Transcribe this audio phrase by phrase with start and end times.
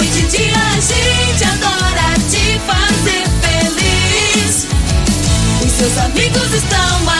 [0.00, 4.66] Noite e dia a gente adora te fazer feliz.
[5.62, 7.19] Os seus amigos estão aqui.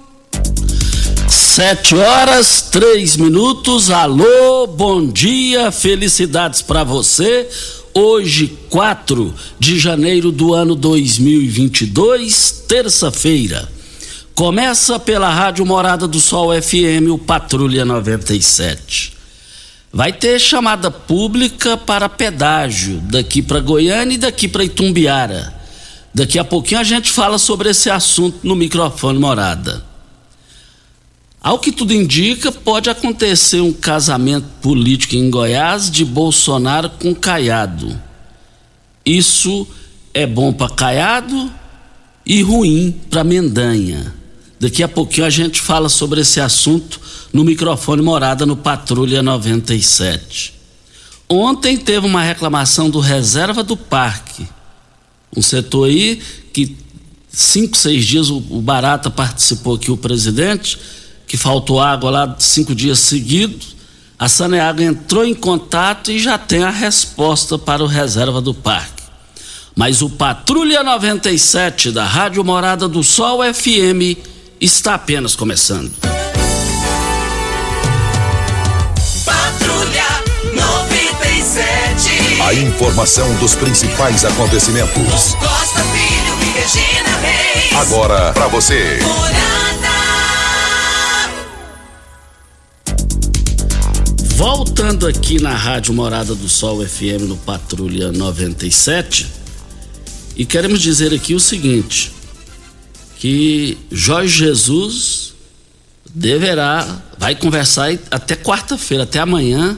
[1.31, 3.89] Sete horas, três minutos.
[3.89, 7.47] Alô, bom dia, felicidades para você.
[7.93, 13.71] Hoje, 4 de janeiro do ano 2022, terça-feira.
[14.35, 19.13] Começa pela Rádio Morada do Sol FM, o Patrulha 97.
[19.89, 25.53] Vai ter chamada pública para pedágio daqui para Goiânia e daqui para Itumbiara.
[26.13, 29.90] Daqui a pouquinho a gente fala sobre esse assunto no microfone Morada.
[31.43, 37.99] Ao que tudo indica, pode acontecer um casamento político em Goiás de Bolsonaro com Caiado.
[39.03, 39.67] Isso
[40.13, 41.51] é bom para Caiado
[42.23, 44.13] e ruim para Mendanha.
[44.59, 47.01] Daqui a pouquinho a gente fala sobre esse assunto
[47.33, 50.53] no microfone Morada no Patrulha 97.
[51.27, 54.47] Ontem teve uma reclamação do Reserva do Parque,
[55.35, 56.21] um setor aí
[56.53, 56.77] que
[57.31, 60.77] cinco, seis dias o, Barata participou aqui, o presidente
[61.31, 63.77] que faltou água lá cinco dias seguidos.
[64.19, 69.01] A Saneago entrou em contato e já tem a resposta para o reserva do parque.
[69.73, 74.19] Mas o Patrulha 97 da Rádio Morada do Sol FM
[74.59, 75.89] está apenas começando.
[79.23, 80.03] Patrulha
[80.53, 82.41] 97.
[82.41, 85.33] A informação dos principais acontecimentos.
[85.35, 87.71] Costa Filho e Regina Reis.
[87.77, 88.99] Agora para você.
[89.01, 89.70] Morada.
[94.41, 99.27] Voltando aqui na Rádio Morada do Sol FM no Patrulha 97,
[100.35, 102.11] e queremos dizer aqui o seguinte:
[103.19, 105.35] que Jorge Jesus
[106.11, 109.77] deverá, vai conversar até quarta-feira, até amanhã,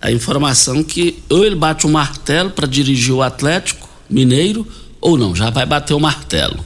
[0.00, 4.64] a informação que ou ele bate o martelo para dirigir o Atlético Mineiro,
[5.00, 6.64] ou não, já vai bater o martelo.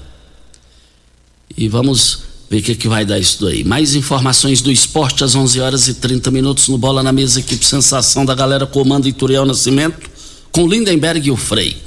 [1.57, 2.24] E vamos
[2.55, 3.63] ver o que, que vai dar isso daí.
[3.65, 7.65] Mais informações do esporte às 11 horas e 30 minutos no Bola na Mesa, equipe
[7.65, 10.09] Sensação da galera comando Ituriel Nascimento,
[10.53, 11.83] com Lindenberg e o Frei.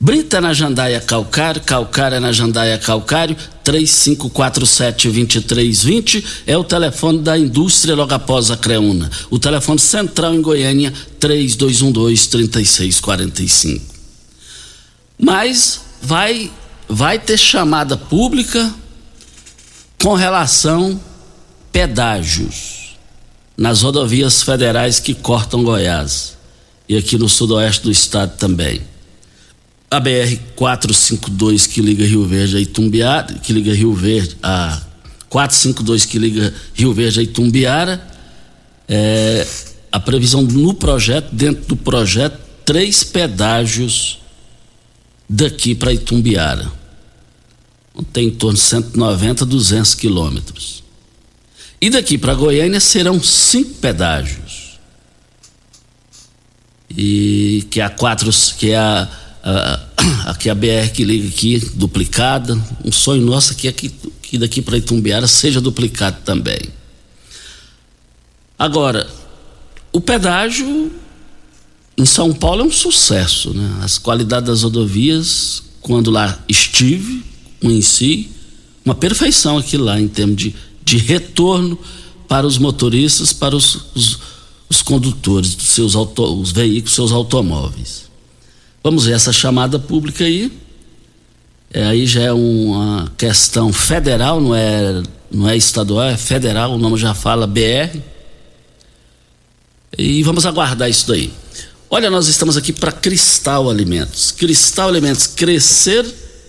[0.00, 8.14] Brita na Jandaia Calcário, Calcário na Jandaia Calcário, 3547-2320 é o telefone da indústria logo
[8.14, 9.10] após a Creuna.
[9.28, 13.80] O telefone central em Goiânia, 3212-3645.
[15.18, 16.48] Mas vai,
[16.88, 18.72] vai ter chamada pública
[20.00, 21.00] com relação
[21.72, 22.96] pedágios
[23.56, 26.36] nas rodovias federais que cortam Goiás.
[26.88, 28.80] e aqui no sudoeste do estado também.
[29.90, 34.80] A BR 452 que liga Rio Verde a Itumbiara, que liga Rio Verde a
[35.28, 38.00] 452 que liga Rio Verde a Itumbiara,
[38.88, 39.46] é,
[39.90, 44.18] a previsão no projeto, dentro do projeto, três pedágios
[45.28, 46.70] daqui para Itumbiara.
[48.12, 50.82] Tem em torno de 190, 200 quilômetros.
[51.80, 54.78] E daqui para Goiânia serão cinco pedágios.
[56.90, 59.08] E que é a quatro, que é a,
[59.42, 59.80] a,
[60.30, 62.58] a, que é a BR que liga aqui, duplicada.
[62.84, 63.88] Um sonho nosso aqui é que,
[64.22, 66.60] que daqui para Itumbiara seja duplicado também.
[68.58, 69.08] Agora,
[69.92, 70.90] o pedágio
[71.96, 73.80] em São Paulo é um sucesso, né?
[73.82, 77.22] As qualidades das rodovias, quando lá estive,
[77.62, 78.30] em si,
[78.84, 81.78] uma perfeição aqui lá em termos de, de retorno
[82.26, 84.18] para os motoristas, para os, os,
[84.68, 88.04] os condutores dos seus auto, os veículos, seus automóveis.
[88.82, 90.52] Vamos ver essa chamada pública aí.
[91.70, 96.78] É, aí já é uma questão federal, não é, não é estadual, é federal, o
[96.78, 97.98] nome já fala BR.
[99.96, 101.32] E vamos aguardar isso daí.
[101.90, 104.30] Olha, nós estamos aqui para Cristal Alimentos.
[104.30, 106.06] Cristal Alimentos crescer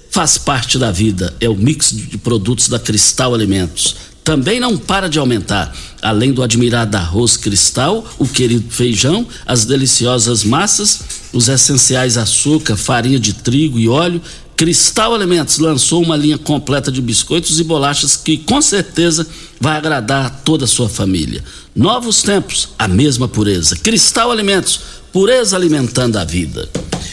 [0.10, 1.34] faz parte da vida.
[1.40, 3.96] É o mix de produtos da Cristal Alimentos.
[4.24, 5.76] Também não para de aumentar.
[6.02, 11.00] Além do admirado arroz cristal, o querido feijão, as deliciosas massas,
[11.34, 14.22] os essenciais açúcar, farinha de trigo e óleo,
[14.56, 19.26] Cristal Alimentos lançou uma linha completa de biscoitos e bolachas que com certeza
[19.60, 21.44] vai agradar a toda a sua família.
[21.74, 23.78] Novos tempos, a mesma pureza.
[23.78, 24.82] Cristal Alimentos,
[25.14, 26.70] pureza alimentando a vida.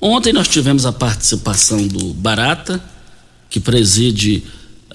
[0.00, 2.82] Ontem nós tivemos a participação do Barata,
[3.48, 4.44] que preside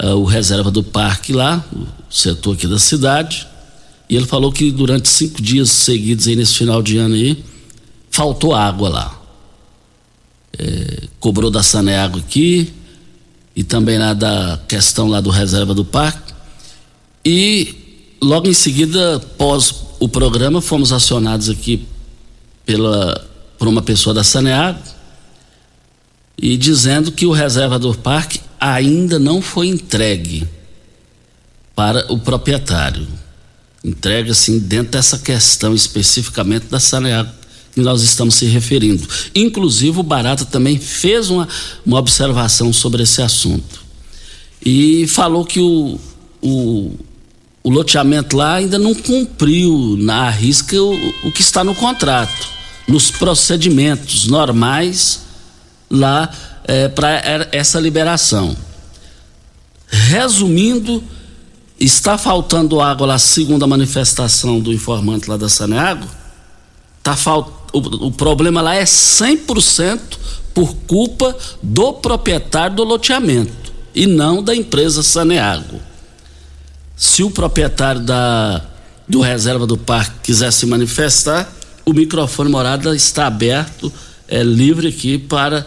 [0.01, 3.47] uh, o reserva do parque lá, o setor aqui da cidade.
[4.09, 7.43] E ele falou que durante cinco dias seguidos aí nesse final de ano aí,
[8.09, 9.21] faltou água lá
[10.57, 12.71] é, cobrou da Saneago aqui
[13.55, 16.33] e também lá da questão lá do reserva do parque.
[17.25, 17.75] E
[18.21, 21.85] logo em seguida, pós o programa, fomos acionados aqui
[22.65, 23.27] pela,
[23.57, 24.79] por uma pessoa da Saneago
[26.41, 30.47] e dizendo que o reserva do parque ainda não foi entregue
[31.75, 33.07] para o proprietário.
[33.83, 37.29] Entrega assim dentro dessa questão especificamente da Saneago
[37.73, 39.07] que nós estamos se referindo.
[39.33, 41.47] Inclusive, o Barata também fez uma,
[41.85, 43.81] uma observação sobre esse assunto.
[44.63, 45.97] E falou que o,
[46.41, 46.91] o,
[47.63, 52.47] o loteamento lá ainda não cumpriu na risca o, o que está no contrato,
[52.87, 55.30] nos procedimentos normais
[55.91, 56.31] lá
[56.63, 58.55] é, para essa liberação.
[59.87, 61.03] Resumindo,
[61.79, 66.07] está faltando água lá, segundo a manifestação do informante lá da Saneago,
[67.03, 69.99] tá faltando o, o problema lá é 100%
[70.53, 75.79] por culpa do proprietário do loteamento e não da empresa Saneago.
[76.95, 78.61] Se o proprietário da,
[79.07, 81.51] do reserva do parque quiser se manifestar,
[81.85, 83.91] o microfone morada está aberto,
[84.27, 85.65] é livre aqui para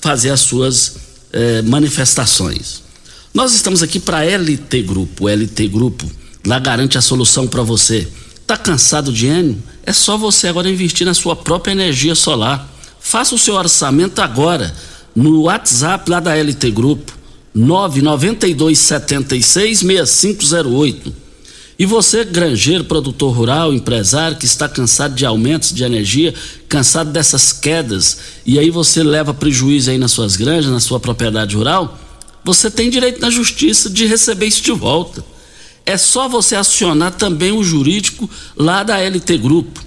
[0.00, 0.96] fazer as suas
[1.32, 2.82] é, manifestações.
[3.32, 5.24] Nós estamos aqui para LT Grupo.
[5.24, 6.10] O LT Grupo
[6.46, 8.08] lá garante a solução para você.
[8.46, 9.62] Tá cansado de Enio?
[9.84, 12.68] É só você agora investir na sua própria energia solar.
[13.00, 14.74] Faça o seu orçamento agora
[15.14, 17.12] no WhatsApp lá da LT Grupo
[17.54, 21.27] 992 76 6508.
[21.78, 26.34] E você, granjeiro, produtor rural, empresário que está cansado de aumentos de energia,
[26.68, 31.54] cansado dessas quedas, e aí você leva prejuízo aí nas suas granjas, na sua propriedade
[31.54, 31.96] rural,
[32.44, 35.24] você tem direito na justiça de receber isso de volta
[35.88, 39.82] é só você acionar também o jurídico lá da LT Grupo.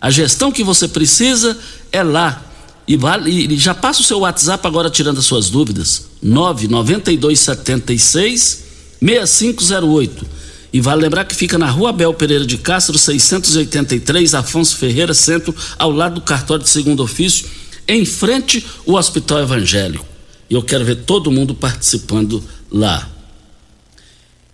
[0.00, 1.56] A gestão que você precisa
[1.92, 2.42] é lá.
[2.86, 6.08] E, vale, e já passa o seu WhatsApp agora tirando as suas dúvidas.
[6.20, 8.64] 99276
[9.00, 10.26] 6508.
[10.72, 15.54] E vale lembrar que fica na Rua Abel Pereira de Castro, 683, Afonso Ferreira, centro,
[15.78, 17.46] ao lado do cartório de segundo ofício,
[17.88, 20.06] em frente ao Hospital Evangélico.
[20.50, 23.08] E eu quero ver todo mundo participando lá.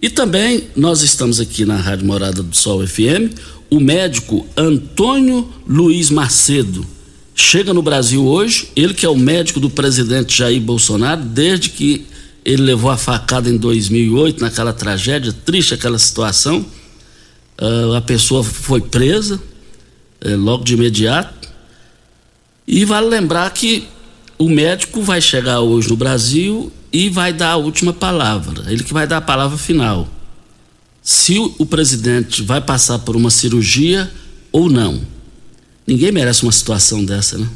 [0.01, 3.33] E também nós estamos aqui na Rádio Morada do Sol FM,
[3.71, 6.85] o médico Antônio Luiz Macedo.
[7.35, 12.05] chega no Brasil hoje, ele que é o médico do presidente Jair Bolsonaro, desde que
[12.45, 16.65] ele levou a facada em 2008, naquela tragédia, triste aquela situação.
[17.61, 19.41] Uh, a pessoa foi presa
[20.25, 21.49] uh, logo de imediato.
[22.67, 23.87] E vale lembrar que
[24.39, 28.71] o médico vai chegar hoje no Brasil e vai dar a última palavra.
[28.73, 30.09] Ele que vai dar a palavra final.
[31.01, 34.11] Se o, o presidente vai passar por uma cirurgia
[34.51, 35.01] ou não.
[35.87, 37.49] Ninguém merece uma situação dessa, né?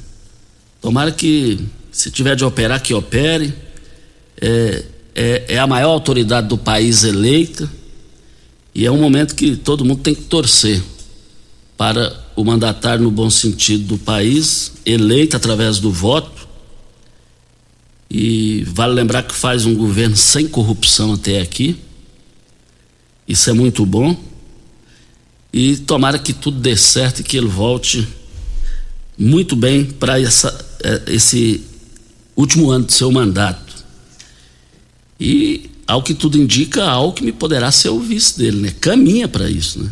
[0.80, 1.58] Tomara que,
[1.90, 3.52] se tiver de operar, que opere
[4.40, 7.70] é, é, é a maior autoridade do país eleita
[8.74, 10.82] e é um momento que todo mundo tem que torcer
[11.78, 16.46] para o mandatário no bom sentido do país, eleito através do voto.
[18.10, 21.76] E vale lembrar que faz um governo sem corrupção até aqui.
[23.26, 24.14] Isso é muito bom.
[25.52, 28.06] E tomara que tudo dê certo e que ele volte
[29.16, 30.24] muito bem para é,
[31.08, 31.64] esse
[32.36, 33.65] último ano do seu mandato.
[35.18, 38.74] E, ao que tudo indica, Alckmin poderá ser o vice dele, né?
[38.80, 39.90] Caminha para isso, né?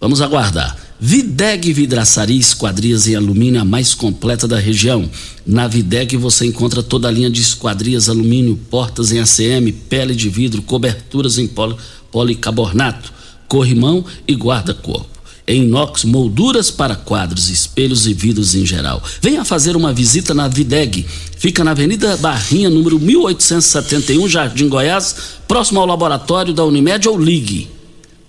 [0.00, 0.76] Vamos aguardar.
[0.98, 5.08] Videg Vidraçaria Esquadrias em Alumínio, a mais completa da região.
[5.46, 10.28] Na Videg você encontra toda a linha de esquadrias, alumínio, portas em ACM, pele de
[10.28, 11.76] vidro, coberturas em poli,
[12.10, 13.12] policarbonato,
[13.48, 15.11] corrimão e guarda-corpo
[15.52, 19.02] em inox, molduras para quadros, espelhos e vidros em geral.
[19.20, 21.04] Venha fazer uma visita na Videg.
[21.36, 25.14] Fica na Avenida Barrinha, número 1871, Jardim Goiás,
[25.46, 27.68] próximo ao laboratório da Unimed ou ligue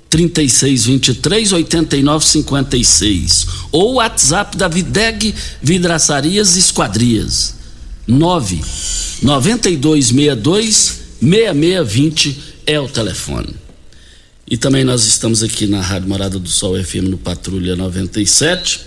[0.10, 7.56] 3623 8956 ou WhatsApp da Videg Vidraçarias Esquadrias
[8.06, 8.62] 9
[9.24, 12.38] 9262 6620
[12.68, 13.63] é o telefone.
[14.54, 18.82] E também nós estamos aqui na Rádio Morada do Sol FM no Patrulha 97.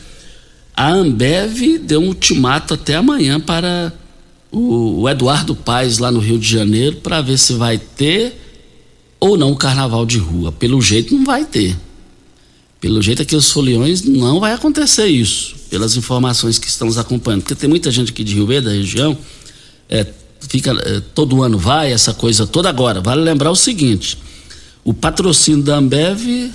[0.76, 3.92] A Ambev deu um ultimato até amanhã para
[4.52, 8.40] o, Eduardo Paes lá no Rio de Janeiro para ver se vai ter
[9.18, 10.52] ou não o carnaval de rua.
[10.52, 11.76] Pelo jeito não vai ter.
[12.80, 17.42] Pelo jeito aqui os foliões não vai acontecer isso, pelas informações que estamos acompanhando.
[17.42, 19.18] Porque tem muita gente aqui de Rio Verde, da região,
[19.88, 20.06] é,
[20.48, 23.00] fica, é, todo ano vai, essa coisa toda agora.
[23.00, 24.16] Vale lembrar o seguinte:
[24.86, 26.52] o patrocínio da Ambev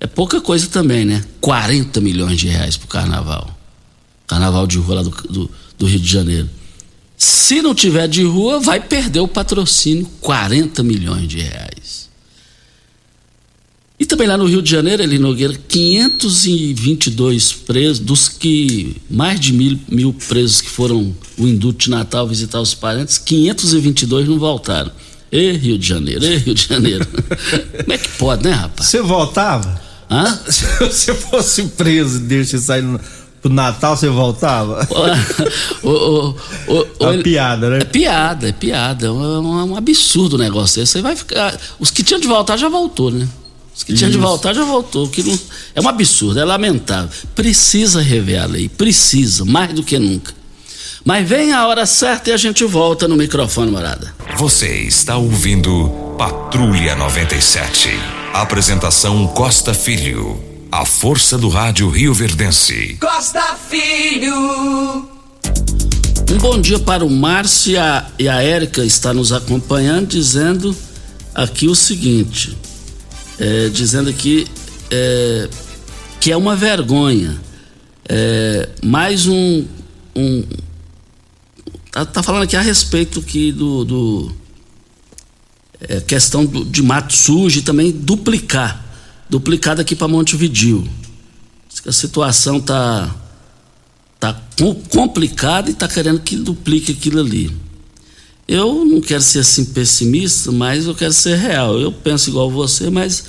[0.00, 1.24] é pouca coisa também, né?
[1.40, 3.56] 40 milhões de reais pro carnaval.
[4.26, 6.50] Carnaval de rua lá do, do, do Rio de Janeiro.
[7.16, 12.08] Se não tiver de rua, vai perder o patrocínio, 40 milhões de reais.
[13.96, 19.52] E também lá no Rio de Janeiro, ele Nogueira, 522 presos, dos que mais de
[19.52, 24.90] mil, mil presos que foram o indulto de Natal visitar os parentes, 522 não voltaram.
[25.30, 27.06] E Rio de Janeiro, e Rio de Janeiro.
[27.84, 28.88] Como é que pode, né, rapaz?
[28.88, 29.80] Você voltava?
[30.10, 30.38] Hã?
[30.48, 32.98] Se você fosse preso e deixa sair no,
[33.42, 34.86] pro Natal, você voltava?
[35.82, 36.36] o, o,
[36.68, 37.78] o, é uma piada, né?
[37.78, 39.06] É piada, é piada.
[39.06, 40.92] É um, um absurdo o negócio desse.
[40.92, 41.58] Você vai ficar.
[41.78, 43.28] Os que tinham de voltar já voltou, né?
[43.74, 45.08] Os que tinham de voltar já voltou.
[45.08, 45.38] Que não,
[45.74, 47.10] é um absurdo, é lamentável.
[47.34, 50.37] Precisa rever a lei, precisa, mais do que nunca.
[51.04, 54.14] Mas vem a hora certa e a gente volta no microfone, morada.
[54.36, 55.88] Você está ouvindo
[56.18, 57.90] Patrulha 97.
[58.32, 60.42] Apresentação Costa Filho.
[60.70, 62.98] A força do rádio Rio Verdense.
[63.00, 65.08] Costa Filho.
[66.30, 70.76] Um bom dia para o Márcio e a, e a Érica está nos acompanhando, dizendo
[71.34, 72.56] aqui o seguinte:
[73.40, 74.46] é, dizendo aqui
[74.90, 75.48] é,
[76.20, 77.40] que é uma vergonha.
[78.10, 79.64] É, mais um,
[80.16, 80.44] um
[81.98, 84.32] Tá, tá falando aqui a respeito aqui do, do
[85.80, 88.84] é, questão do, de mato sujo e também duplicar,
[89.28, 90.86] duplicar daqui para Montevidil.
[91.84, 93.12] A situação tá
[94.20, 94.40] tá
[94.90, 97.50] complicada e tá querendo que duplique aquilo ali.
[98.46, 101.80] Eu não quero ser assim pessimista, mas eu quero ser real.
[101.80, 103.24] Eu penso igual você, mas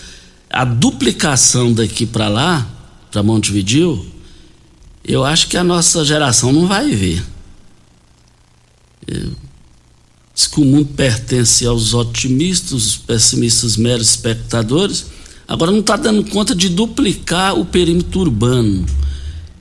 [0.48, 2.70] a duplicação daqui para lá,
[3.10, 4.06] para Montevidil,
[5.04, 7.24] eu acho que a nossa geração não vai ver.
[10.40, 15.08] Diz que o mundo pertence aos otimistas, os pessimistas meros espectadores.
[15.46, 18.86] Agora não está dando conta de duplicar o perímetro urbano.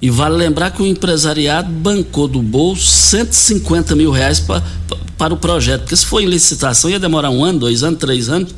[0.01, 5.35] E vale lembrar que o empresariado bancou do bolso 150 mil reais pra, pra, para
[5.35, 5.81] o projeto.
[5.81, 8.55] Porque se for em licitação ia demorar um ano, dois anos, três anos,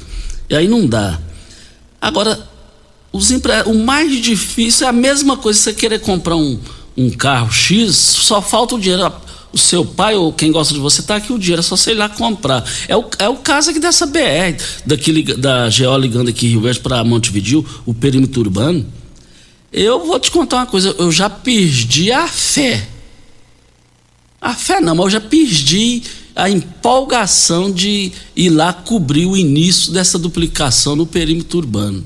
[0.50, 1.18] e aí não dá.
[1.98, 2.38] Agora,
[3.10, 3.50] os empre...
[3.64, 6.60] o mais difícil é a mesma coisa você querer comprar um,
[6.94, 9.10] um carro X, só falta o dinheiro
[9.52, 11.94] o seu pai ou quem gosta de você está aqui o dinheiro, é só ir
[11.94, 12.64] lá comprar.
[12.88, 16.80] É o, é o caso aqui dessa BR, daqui, da GO ligando aqui Rio Verde
[16.80, 18.86] para Montevidil, o perímetro urbano.
[19.72, 22.88] Eu vou te contar uma coisa, eu já perdi a fé
[24.40, 26.02] A fé não, mas eu já perdi
[26.34, 32.04] a empolgação de ir lá cobrir o início dessa duplicação no perímetro urbano.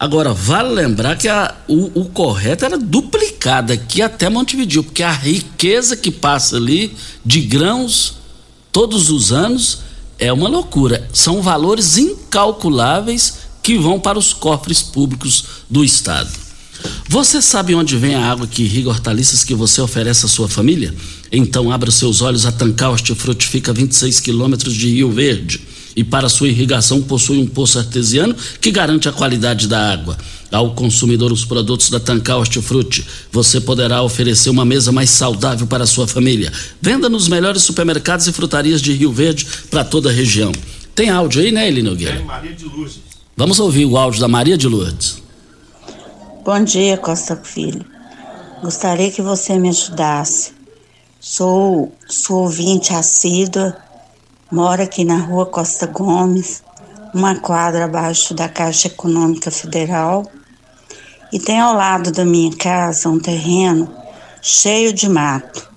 [0.00, 5.10] Agora, vale lembrar que a, o, o, correto era duplicar daqui até Montevideo, porque a
[5.10, 8.18] riqueza que passa ali de grãos
[8.70, 9.80] todos os anos
[10.16, 11.08] é uma loucura.
[11.12, 16.30] São valores incalculáveis que vão para os cofres públicos do Estado.
[17.08, 20.94] Você sabe onde vem a água que irriga hortaliças que você oferece à sua família?
[21.32, 25.60] Então abra seus olhos a Tancar Hortifruti fica a 26 quilômetros de Rio Verde
[25.98, 30.16] e para sua irrigação possui um poço artesiano que garante a qualidade da água.
[30.48, 35.82] Ao consumidor os produtos da Tancar Hortifruti, você poderá oferecer uma mesa mais saudável para
[35.82, 36.52] a sua família.
[36.80, 40.52] Venda nos melhores supermercados e frutarias de Rio Verde para toda a região.
[40.94, 42.14] Tem áudio aí, né, Eli Nogueira?
[42.14, 43.00] Tem, Maria de Lourdes.
[43.36, 45.20] Vamos ouvir o áudio da Maria de Lourdes.
[46.44, 47.84] Bom dia, Costa Filho.
[48.62, 50.52] Gostaria que você me ajudasse.
[51.18, 53.76] Sou, sou ouvinte assídua,
[54.50, 56.62] moro aqui na rua Costa Gomes,
[57.12, 60.24] uma quadra abaixo da Caixa Econômica Federal,
[61.30, 63.94] e tem ao lado da minha casa um terreno
[64.40, 65.68] cheio de mato,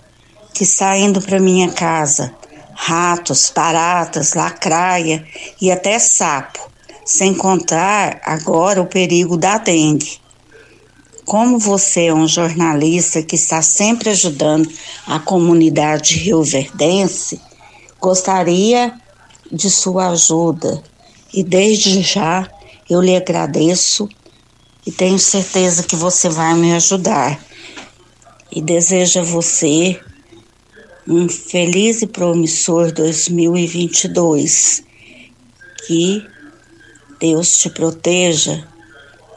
[0.53, 2.33] que saindo para minha casa
[2.73, 5.25] ratos, baratas, lacraia
[5.59, 6.59] e até sapo,
[7.05, 10.19] sem contar agora o perigo da dengue.
[11.25, 14.67] Como você é um jornalista que está sempre ajudando
[15.05, 17.39] a comunidade rioverdense,
[18.01, 18.93] gostaria
[19.51, 20.81] de sua ajuda
[21.33, 22.49] e desde já
[22.89, 24.09] eu lhe agradeço
[24.85, 27.39] e tenho certeza que você vai me ajudar.
[28.51, 29.97] E desejo a você
[31.07, 34.83] um feliz e promissor 2022.
[35.85, 36.25] Que
[37.19, 38.67] Deus te proteja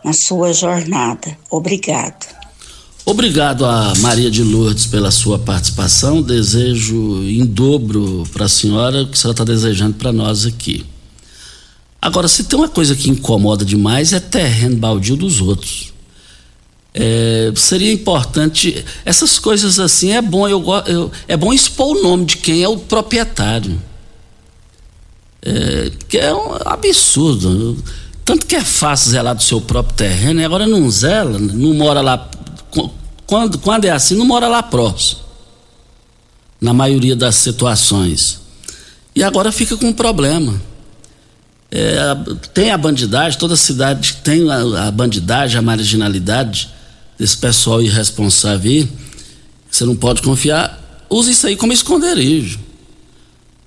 [0.03, 1.37] na sua jornada.
[1.51, 2.44] Obrigado.
[3.07, 6.23] Obrigado a Maria de Lourdes pela sua participação.
[6.23, 10.87] Desejo em dobro para a senhora o que a senhora está desejando para nós aqui.
[12.01, 15.93] Agora, se tem uma coisa que incomoda demais é terreno baldio dos outros.
[16.95, 22.25] É, seria importante essas coisas assim é bom eu, eu, é bom expor o nome
[22.25, 23.83] de quem é o proprietário
[25.43, 27.83] é, que é um absurdo
[28.25, 32.01] tanto que é fácil zelar do seu próprio terreno, e agora não zela, não mora
[32.01, 32.31] lá.
[33.27, 35.21] Quando, quando é assim, não mora lá próximo.
[36.61, 38.41] Na maioria das situações.
[39.15, 40.61] E agora fica com um problema.
[41.71, 41.99] É,
[42.53, 46.71] tem a bandidagem, toda cidade tem a, a, bandidagem, a marginalidade
[47.19, 48.89] desse pessoal irresponsável aí.
[49.71, 51.07] Você não pode confiar.
[51.11, 52.61] Use isso aí como esconderijo.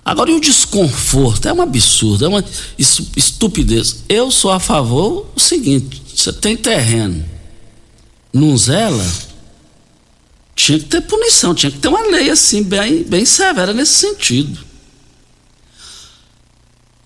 [0.04, 1.48] Agora, e o desconforto?
[1.48, 2.42] É um absurdo, é uma
[2.78, 4.04] estupidez.
[4.08, 7.22] Eu sou a favor do seguinte: você tem terreno,
[8.32, 9.04] não zela,
[10.58, 14.58] tinha que ter punição, tinha que ter uma lei assim, bem, bem severa nesse sentido.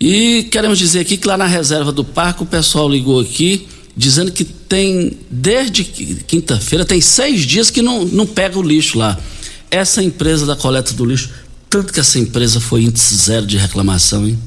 [0.01, 4.33] E queremos dizer aqui que lá na reserva do parque o pessoal ligou aqui dizendo
[4.33, 9.19] que tem, desde quinta-feira, tem seis dias que não, não pega o lixo lá.
[9.71, 11.31] Essa empresa da coleta do lixo
[11.69, 14.39] tanto que essa empresa foi índice zero de reclamação, hein?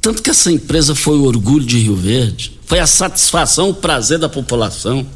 [0.00, 4.18] Tanto que essa empresa foi o orgulho de Rio Verde, foi a satisfação, o prazer
[4.18, 5.06] da população.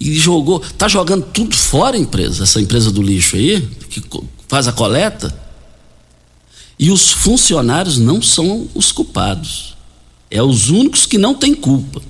[0.00, 4.02] E jogou, tá jogando tudo fora a empresa, essa empresa do lixo aí, que
[4.48, 5.32] faz a coleta.
[6.78, 9.76] E os funcionários não são os culpados.
[10.30, 12.02] É os únicos que não têm culpa.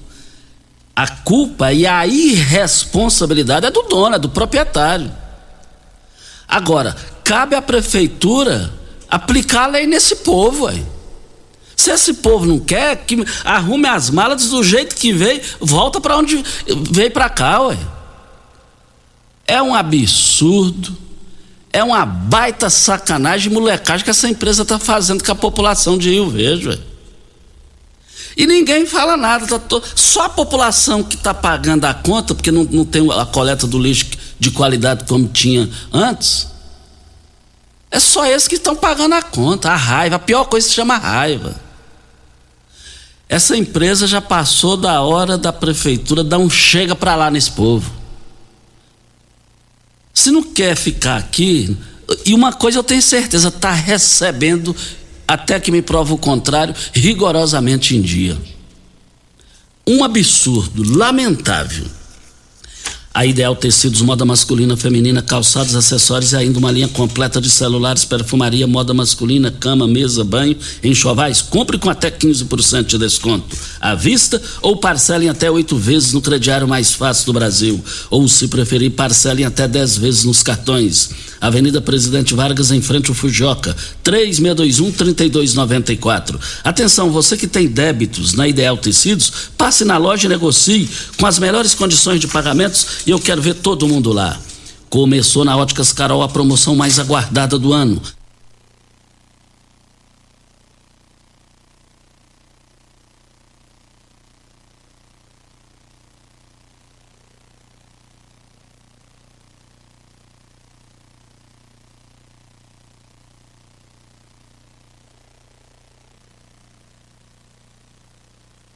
[0.95, 5.11] A culpa e a irresponsabilidade é do dono, é do proprietário.
[6.47, 8.73] Agora, cabe à prefeitura
[9.09, 10.85] aplicar a lei nesse povo, aí.
[11.83, 16.17] Se esse povo não quer, que arrume as malas do jeito que veio, volta para
[16.17, 16.41] onde
[16.93, 17.79] veio para cá, ué.
[19.45, 20.97] É um absurdo,
[21.73, 26.31] é uma baita sacanagem, molecagem que essa empresa está fazendo com a população de Rio
[26.31, 26.79] Verde, ué.
[28.37, 29.83] E ninguém fala nada, tá to...
[29.97, 33.81] só a população que está pagando a conta, porque não, não tem a coleta do
[33.81, 34.07] lixo
[34.39, 36.47] de qualidade como tinha antes.
[37.91, 40.15] É só esses que estão pagando a conta, a raiva.
[40.15, 41.72] A pior coisa se chama raiva.
[43.33, 47.91] Essa empresa já passou da hora da prefeitura dar um chega para lá nesse povo.
[50.13, 51.75] Se não quer ficar aqui,
[52.27, 54.77] e uma coisa eu tenho certeza, está recebendo,
[55.27, 58.37] até que me prova o contrário, rigorosamente em dia.
[59.87, 61.87] Um absurdo, lamentável.
[63.15, 68.07] A Ideal Tecidos, moda masculina, feminina, calçados, acessórios e ainda uma linha completa de celulares,
[68.07, 71.43] perfumaria, moda masculina, cama, mesa, banho, enxovais.
[71.43, 73.55] Compre com até 15% de desconto.
[73.79, 77.85] À vista ou parcelem até oito vezes no crediário mais fácil do Brasil.
[78.09, 81.11] Ou, se preferir, parcelem até 10 vezes nos cartões.
[81.43, 86.39] Avenida Presidente Vargas, em frente ao Fujoca, 3621-3294.
[86.63, 91.41] Atenção, você que tem débitos na Ideal Tecidos, passe na loja e negocie com as
[91.41, 94.39] melhores condições de pagamentos e eu quero ver todo mundo lá.
[94.89, 98.01] Começou na Óticas Carol a promoção mais aguardada do ano.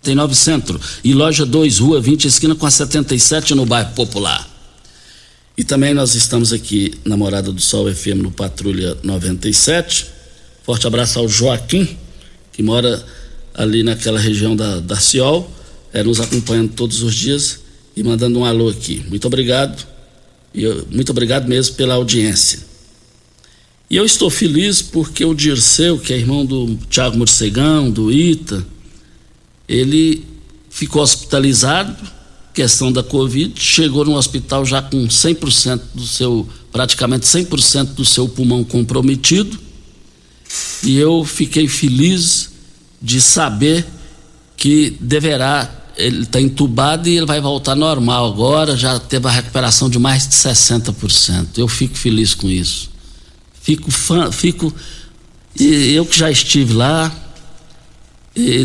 [0.07, 4.49] Tem 9 Centro e loja 2, rua 20, esquina com a 77 no bairro Popular.
[5.59, 10.07] E também nós estamos aqui na Morada do Sol FM no Patrulha 97.
[10.63, 11.99] Forte abraço ao Joaquim,
[12.53, 13.05] que mora
[13.53, 15.51] ali naquela região da, da Ciol,
[15.93, 17.59] é, nos acompanhando todos os dias
[17.97, 19.05] e mandando um alô aqui.
[19.09, 19.85] Muito obrigado,
[20.55, 22.61] e eu, muito obrigado mesmo pela audiência.
[23.91, 28.65] E eu estou feliz porque o Dirceu, que é irmão do Tiago Morcegão, do Ita,
[29.69, 30.25] ele
[30.71, 31.97] ficou hospitalizado,
[32.53, 38.29] questão da Covid, chegou no hospital já com 100% do seu, praticamente 100% do seu
[38.29, 39.59] pulmão comprometido.
[40.83, 42.51] E eu fiquei feliz
[43.01, 43.87] de saber
[44.57, 49.91] que deverá, ele está entubado e ele vai voltar normal agora, já teve a recuperação
[49.91, 51.59] de mais de 60%.
[51.59, 52.91] Eu fico feliz com isso.
[53.61, 54.73] Fico fã, fico.
[55.59, 57.15] Eu que já estive lá,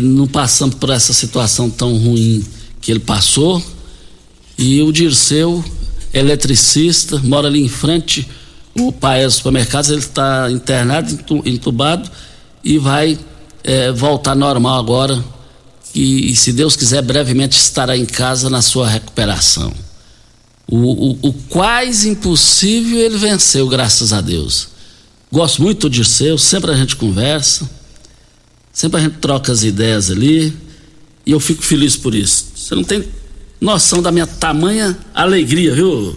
[0.02, 2.44] não passando por essa situação tão ruim
[2.80, 3.62] que ele passou.
[4.58, 5.64] E o Dirceu,
[6.12, 8.28] eletricista, mora ali em frente,
[8.78, 12.10] o pai é do supermercado, ele está internado, entubado
[12.62, 13.18] e vai
[13.64, 15.24] é, voltar normal agora.
[15.94, 19.72] E, e, se Deus quiser, brevemente estará em casa na sua recuperação.
[20.66, 24.68] O, o, o quase impossível ele venceu, graças a Deus.
[25.30, 27.68] Gosto muito do Dirceu, sempre a gente conversa
[28.72, 30.56] Sempre a gente troca as ideias ali
[31.26, 32.46] e eu fico feliz por isso.
[32.56, 33.04] Você não tem
[33.60, 36.16] noção da minha tamanha alegria, viu,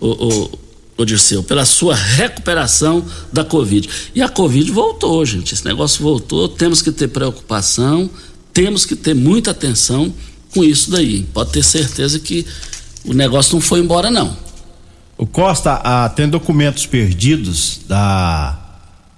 [0.00, 0.50] o,
[0.96, 3.88] o, Dirceu, pela sua recuperação da Covid.
[4.14, 5.54] E a Covid voltou, gente.
[5.54, 6.48] Esse negócio voltou.
[6.48, 8.10] Temos que ter preocupação,
[8.52, 10.12] temos que ter muita atenção
[10.52, 11.24] com isso daí.
[11.32, 12.46] Pode ter certeza que
[13.04, 14.36] o negócio não foi embora, não.
[15.16, 18.56] O Costa ah, tem documentos perdidos da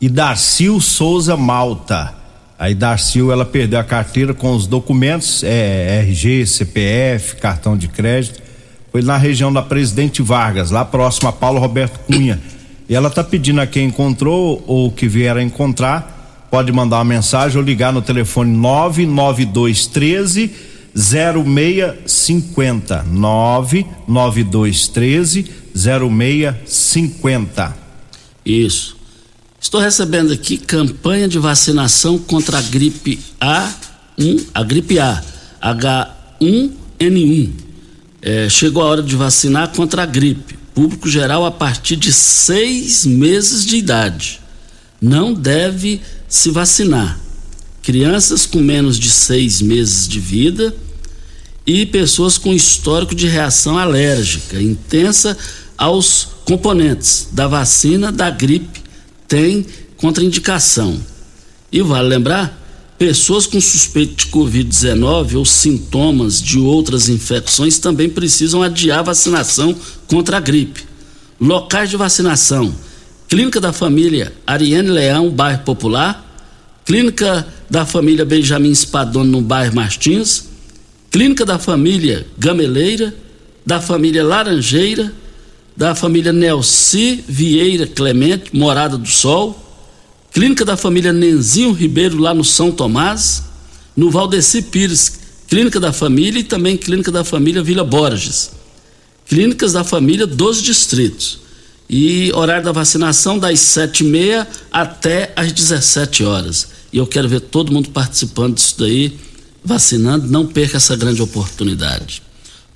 [0.01, 2.20] Idarcil Souza Malta.
[2.61, 8.39] Aí Darcil ela perdeu a carteira com os documentos, é, RG, CPF, cartão de crédito.
[8.93, 12.39] Foi na região da Presidente Vargas, lá próximo a Paulo Roberto Cunha.
[12.87, 17.05] E ela tá pedindo a quem encontrou ou que vier a encontrar, pode mandar uma
[17.05, 20.51] mensagem ou ligar no telefone 99213
[20.95, 23.05] 0650.
[23.05, 27.75] 99213 0650.
[28.45, 29.00] Isso.
[29.61, 35.23] Estou recebendo aqui campanha de vacinação contra a gripe A1, a gripe A,
[35.63, 37.51] H1N1.
[38.23, 40.59] É, chegou a hora de vacinar contra a gripe.
[40.75, 44.41] Público geral a partir de seis meses de idade.
[44.99, 47.21] Não deve se vacinar.
[47.83, 50.75] Crianças com menos de seis meses de vida
[51.67, 55.37] e pessoas com histórico de reação alérgica intensa
[55.77, 58.90] aos componentes da vacina da gripe
[59.31, 59.65] tem
[59.97, 61.01] contraindicação.
[61.71, 62.61] E vale lembrar,
[62.99, 69.75] pessoas com suspeito de Covid-19 ou sintomas de outras infecções também precisam adiar vacinação
[70.09, 70.83] contra a gripe.
[71.41, 72.75] Locais de vacinação:
[73.29, 76.27] Clínica da Família Ariane Leão, bairro Popular,
[76.85, 80.49] Clínica da Família Benjamin Spadoni, no bairro Martins,
[81.09, 83.15] Clínica da Família Gameleira,
[83.65, 85.13] da Família Laranjeira,
[85.77, 89.59] da família Nelci Vieira Clemente, Morada do Sol,
[90.33, 93.43] Clínica da família Nenzinho Ribeiro, lá no São Tomás,
[93.97, 98.53] no Valdeci Pires, Clínica da Família e também Clínica da Família Vila Borges.
[99.27, 101.41] Clínicas da Família dos distritos.
[101.89, 106.69] E horário da vacinação das sete e meia até às 17 horas.
[106.93, 109.19] E eu quero ver todo mundo participando disso daí,
[109.65, 110.29] vacinando.
[110.29, 112.23] Não perca essa grande oportunidade.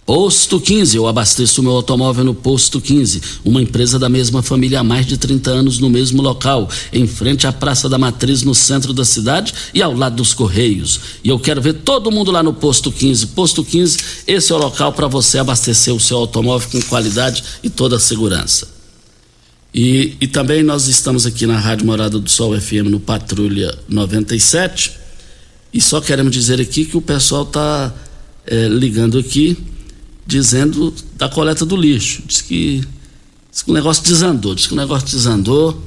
[0.06, 4.84] Posto 15, eu abasteço meu automóvel no Posto 15, uma empresa da mesma família há
[4.84, 8.92] mais de 30 anos no mesmo local, em frente à Praça da Matriz, no centro
[8.92, 11.00] da cidade e ao lado dos Correios.
[11.24, 13.28] E eu quero ver todo mundo lá no Posto 15.
[13.28, 17.70] Posto 15, esse é o local para você abastecer o seu automóvel com qualidade e
[17.70, 18.68] toda a segurança.
[19.74, 24.92] E, e também nós estamos aqui na Rádio Morada do Sol FM no Patrulha 97.
[25.72, 27.92] E só queremos dizer aqui que o pessoal está
[28.46, 29.72] é, ligando aqui
[30.26, 32.22] dizendo da coleta do lixo.
[32.26, 32.86] Diz que
[33.54, 35.80] Diz que o negócio desandou, diz que o negócio desandou.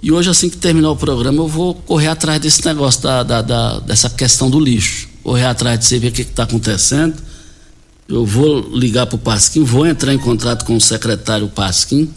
[0.00, 3.42] E hoje, assim que terminar o programa, eu vou correr atrás desse negócio, da, da,
[3.42, 5.06] da dessa questão do lixo.
[5.22, 7.14] Correr atrás de você ver o que está acontecendo.
[8.08, 12.10] Eu vou ligar para o Pasquim, vou entrar em contato com o secretário Pasquim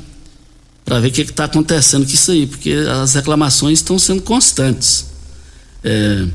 [0.85, 5.07] para ver o que está acontecendo com isso aí, porque as reclamações estão sendo constantes.
[5.83, 6.27] É,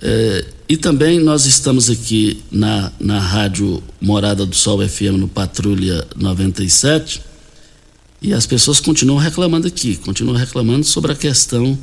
[0.00, 6.06] é, e também nós estamos aqui na, na Rádio Morada do Sol FM no Patrulha
[6.14, 7.20] 97
[8.22, 11.76] e as pessoas continuam reclamando aqui, continuam reclamando sobre a questão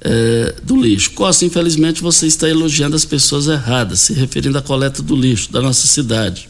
[0.00, 1.12] é, do lixo.
[1.12, 5.62] Costa, infelizmente você está elogiando as pessoas erradas, se referindo à coleta do lixo da
[5.62, 6.48] nossa cidade.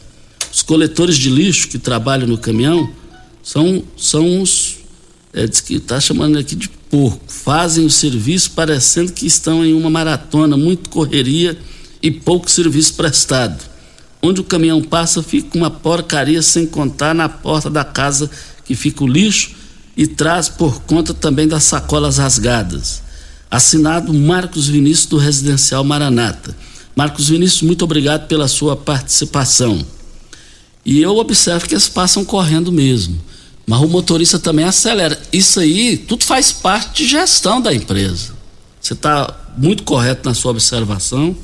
[0.51, 2.91] Os coletores de lixo que trabalham no caminhão
[3.43, 4.77] são, são os.
[5.31, 7.21] É, diz que está chamando aqui de porco.
[7.27, 11.55] Fazem o serviço parecendo que estão em uma maratona, muito correria
[12.05, 13.63] e pouco serviço prestado.
[14.21, 18.29] Onde o caminhão passa, fica uma porcaria sem contar na porta da casa
[18.63, 19.55] que fica o lixo
[19.97, 23.01] e traz por conta também das sacolas rasgadas.
[23.49, 26.55] Assinado Marcos Vinícius do Residencial Maranata.
[26.95, 29.83] Marcos Vinícius, muito obrigado pela sua participação.
[30.85, 33.19] E eu observo que eles passam correndo mesmo.
[33.65, 35.19] Mas o motorista também acelera.
[35.33, 38.35] Isso aí, tudo faz parte de gestão da empresa.
[38.79, 41.35] Você está muito correto na sua observação.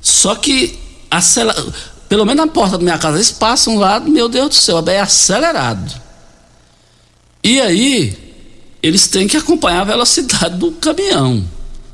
[0.00, 0.78] Só que,
[1.10, 1.64] acelera,
[2.08, 5.00] pelo menos na porta da minha casa, eles passam lá, meu Deus do céu, é
[5.00, 6.00] acelerado.
[7.42, 8.16] E aí,
[8.82, 11.44] eles têm que acompanhar a velocidade do caminhão,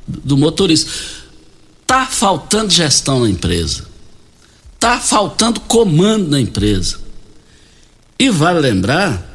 [0.07, 0.91] do motorista.
[1.87, 3.87] Tá faltando gestão na empresa.
[4.79, 6.99] Tá faltando comando na empresa.
[8.19, 9.35] E vale lembrar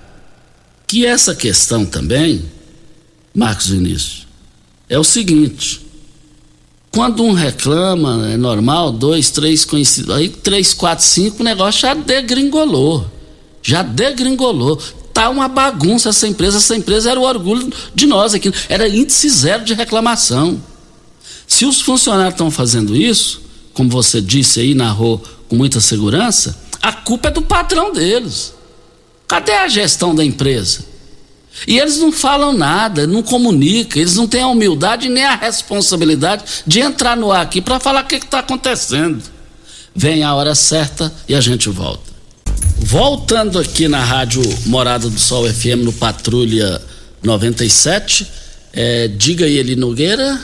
[0.88, 2.46] que essa questão também,
[3.34, 4.28] Marcos Vinícius,
[4.88, 5.86] é o seguinte:
[6.92, 11.94] quando um reclama, é normal, dois, três conhecidos, aí três, quatro, cinco, o negócio já
[11.94, 13.06] degringolou.
[13.62, 14.78] Já degringolou.
[15.14, 16.58] Tá uma bagunça essa empresa.
[16.58, 18.52] Essa empresa era o orgulho de nós aqui.
[18.68, 20.62] Era índice zero de reclamação.
[21.48, 23.42] Se os funcionários estão fazendo isso,
[23.74, 28.54] como você disse aí, narrou com muita segurança, a culpa é do patrão deles.
[29.28, 30.86] Cadê a gestão da empresa?
[31.68, 36.44] E eles não falam nada, não comunicam, eles não têm a humildade nem a responsabilidade
[36.66, 39.22] de entrar no ar aqui para falar o que está acontecendo.
[39.96, 42.10] Vem a hora certa e a gente volta.
[42.78, 46.82] Voltando aqui na Rádio Morada do Sol FM no Patrulha
[47.22, 48.26] 97,
[48.74, 50.40] é, diga aí, Eli Nogueira.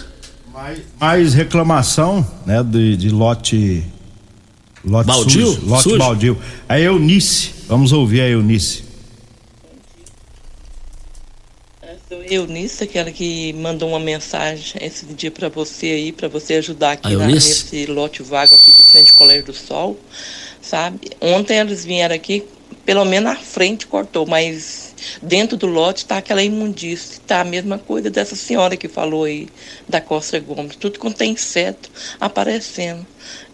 [0.54, 3.84] Mais, mais reclamação né, de, de lote.
[4.84, 5.48] Lote baldio?
[5.48, 5.98] Sujo, lote Sujo?
[5.98, 6.38] baldio.
[6.68, 8.85] A Eunice, vamos ouvir a Eunice.
[12.08, 16.92] Sou Eunice, aquela que mandou uma mensagem esse dia para você aí, para você ajudar
[16.92, 19.98] aqui A na, nesse lote vago aqui de frente ao Colégio do Sol,
[20.62, 21.10] sabe?
[21.20, 22.46] Ontem eles vieram aqui,
[22.86, 24.85] pelo menos na frente cortou, mas
[25.22, 29.48] dentro do lote está aquela imundície, tá a mesma coisa dessa senhora que falou aí,
[29.88, 33.06] da Costa Gomes, tudo quanto tem inseto aparecendo.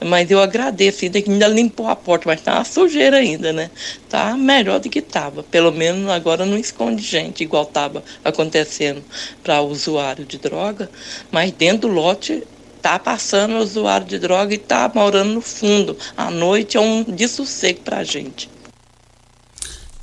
[0.04, 3.72] Mas eu agradeço, ainda que ainda limpou a porta, mas tá uma sujeira ainda, né?
[4.10, 5.44] Tá melhor do que tava.
[5.44, 9.04] Pelo menos agora não esconde gente, igual tava acontecendo
[9.44, 10.90] para usuário de droga,
[11.32, 12.44] mas dentro do lote
[12.82, 15.98] tá passando o usuário de droga e tá morando no fundo.
[16.18, 18.51] À noite é um dessossego pra gente.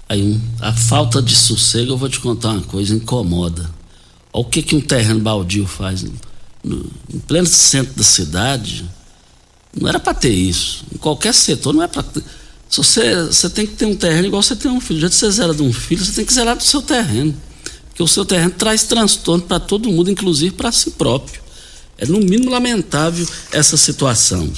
[0.09, 3.71] Aí, a falta de sossego, eu vou te contar uma coisa, incomoda.
[4.33, 6.05] Olha o que, que um terreno baldio faz.
[6.65, 8.89] No, em pleno centro da cidade,
[9.79, 10.85] não era para ter isso.
[10.95, 12.23] Em qualquer setor, não é para ter.
[12.69, 15.01] Se você, você tem que ter um terreno igual você tem um filho.
[15.01, 17.35] Já que você zera de um filho, você tem que zerar do seu terreno.
[17.89, 21.41] Porque o seu terreno traz transtorno para todo mundo, inclusive para si próprio.
[21.97, 24.51] É no mínimo lamentável essa situação.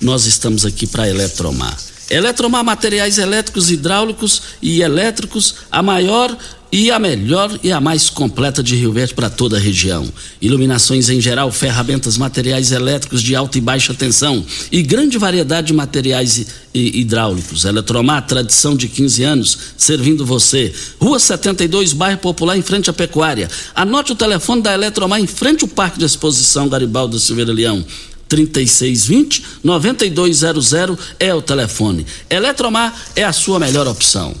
[0.00, 1.76] Nós estamos aqui para Eletromar.
[2.10, 6.36] Eletromar Materiais Elétricos, Hidráulicos e Elétricos, a maior
[6.70, 10.06] e a melhor e a mais completa de Rio Verde para toda a região.
[10.40, 15.72] Iluminações em geral, ferramentas, materiais elétricos de alta e baixa tensão e grande variedade de
[15.72, 17.64] materiais hi- hi- hidráulicos.
[17.64, 20.70] Eletromar, tradição de 15 anos, servindo você.
[21.00, 23.48] Rua 72, bairro Popular, em frente à Pecuária.
[23.74, 27.82] Anote o telefone da Eletromar em frente ao Parque de Exposição Garibaldo Silveira Leão.
[28.28, 30.72] 3620 9200
[31.18, 32.06] é o telefone.
[32.28, 34.34] Eletromar é a sua melhor opção.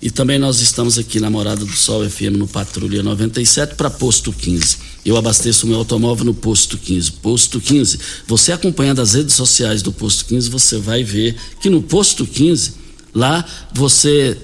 [0.00, 4.32] E também nós estamos aqui na Morada do Sol FM no Patrulha 97 para Posto
[4.32, 4.76] 15.
[5.04, 7.12] Eu abasteço o meu automóvel no Posto 15.
[7.12, 7.98] Posto 15.
[8.28, 12.74] Você acompanhando as redes sociais do Posto 15, você vai ver que no Posto 15,
[13.12, 14.38] lá você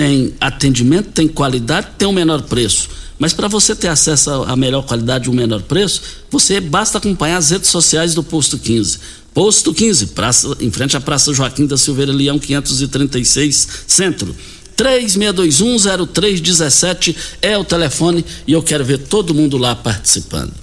[0.00, 2.88] tem atendimento, tem qualidade, tem o menor preço.
[3.18, 7.36] Mas para você ter acesso à melhor qualidade e o menor preço, você basta acompanhar
[7.36, 8.98] as redes sociais do Posto 15.
[9.34, 14.34] Posto 15, praça, em frente à Praça Joaquim da Silveira Leão, 536, Centro.
[14.74, 20.54] 36210317 é o telefone e eu quero ver todo mundo lá participando.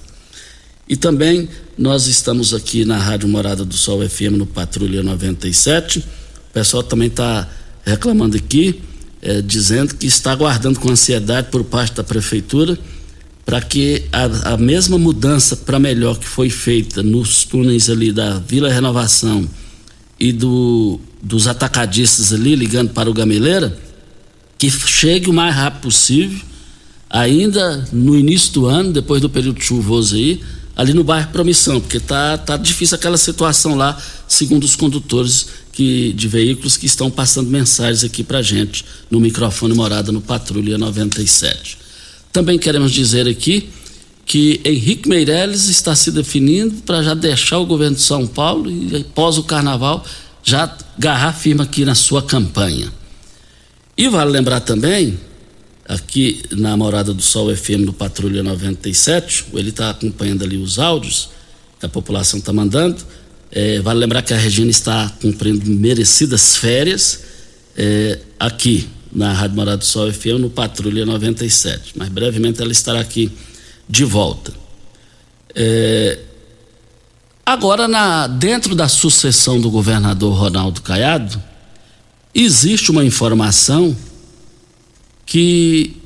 [0.88, 1.48] E também
[1.78, 6.00] nós estamos aqui na Rádio Morada do Sol FM no Patrulha 97.
[6.00, 6.04] O
[6.52, 7.48] pessoal também está
[7.84, 8.82] reclamando aqui,
[9.20, 12.78] é, dizendo que está aguardando com ansiedade por parte da prefeitura
[13.48, 18.38] para que a, a, mesma mudança para melhor que foi feita nos túneis ali da
[18.38, 19.48] Vila Renovação
[20.20, 23.74] e do, dos atacadistas ali ligando para o Gameleira,
[24.58, 26.38] que chegue o mais rápido possível,
[27.08, 30.42] ainda no início do ano, depois do período chuvoso aí,
[30.76, 33.96] ali no bairro Promissão, porque tá, tá difícil aquela situação lá,
[34.28, 35.48] segundo os condutores
[35.78, 40.76] que, de veículos que estão passando mensagens aqui pra gente no microfone morada no Patrulha
[40.76, 41.78] 97.
[42.32, 43.68] Também queremos dizer aqui
[44.26, 48.96] que Henrique Meirelles está se definindo para já deixar o governo de São Paulo e
[48.96, 50.04] após o carnaval
[50.42, 52.92] já agarrar firme aqui na sua campanha.
[53.96, 55.16] E vale lembrar também
[55.88, 61.28] aqui na Morada do Sol FM do Patrulha 97, ele está acompanhando ali os áudios
[61.78, 62.96] que a população está mandando.
[63.50, 67.20] É, vale lembrar que a Regina está cumprindo merecidas férias
[67.76, 71.94] é, aqui na Rádio Morada do Sol FM no Patrulha 97.
[71.96, 73.30] Mas brevemente ela estará aqui
[73.88, 74.52] de volta.
[75.54, 76.18] É,
[77.44, 81.42] agora, na, dentro da sucessão do governador Ronaldo Caiado,
[82.34, 83.96] existe uma informação
[85.24, 85.96] que,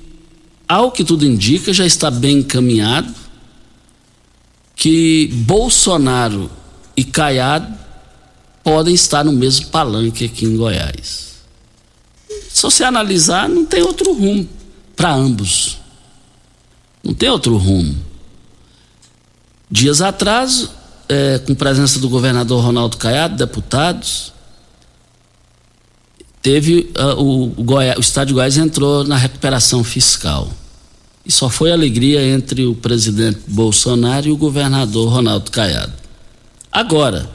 [0.69, 3.13] ao que tudo indica, já está bem encaminhado,
[4.77, 6.51] que Bolsonaro
[7.03, 7.67] e Caiado
[8.63, 11.33] podem estar no mesmo palanque aqui em Goiás.
[12.49, 14.49] Se você analisar, não tem outro rumo
[14.95, 15.79] para ambos.
[17.03, 17.97] Não tem outro rumo.
[19.69, 20.71] Dias atrás,
[21.09, 24.33] é, com presença do governador Ronaldo Caiado, deputados,
[26.41, 30.49] teve uh, o, Goiás, o estado de Goiás entrou na recuperação fiscal.
[31.27, 36.02] E só foi alegria entre o presidente Bolsonaro e o governador Ronaldo Caiado.
[36.73, 37.29] Agora,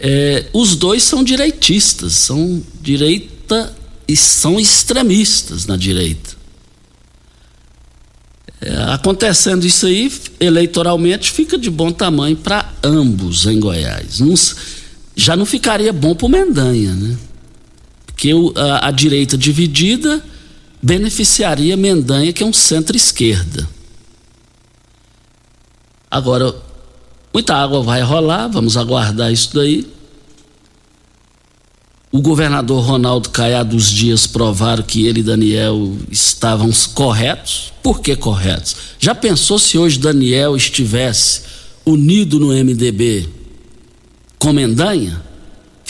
[0.00, 3.72] é, os dois são direitistas, são direita
[4.08, 6.30] e são extremistas na direita.
[8.60, 14.20] É, acontecendo isso aí, eleitoralmente, fica de bom tamanho para ambos em Goiás.
[14.20, 14.34] Não,
[15.14, 17.18] já não ficaria bom para o Mendanha, né?
[18.16, 20.24] que o, a, a direita dividida
[20.80, 23.68] beneficiaria Mendanha, que é um centro-esquerda.
[26.08, 26.54] Agora,
[27.32, 29.86] muita água vai rolar, vamos aguardar isso daí.
[32.10, 37.72] O governador Ronaldo Caiado dos dias provaram que ele e Daniel estavam corretos.
[37.82, 38.76] Por que corretos?
[38.98, 41.42] Já pensou se hoje Daniel estivesse
[41.86, 43.28] unido no MDB
[44.38, 45.32] com Mendanha?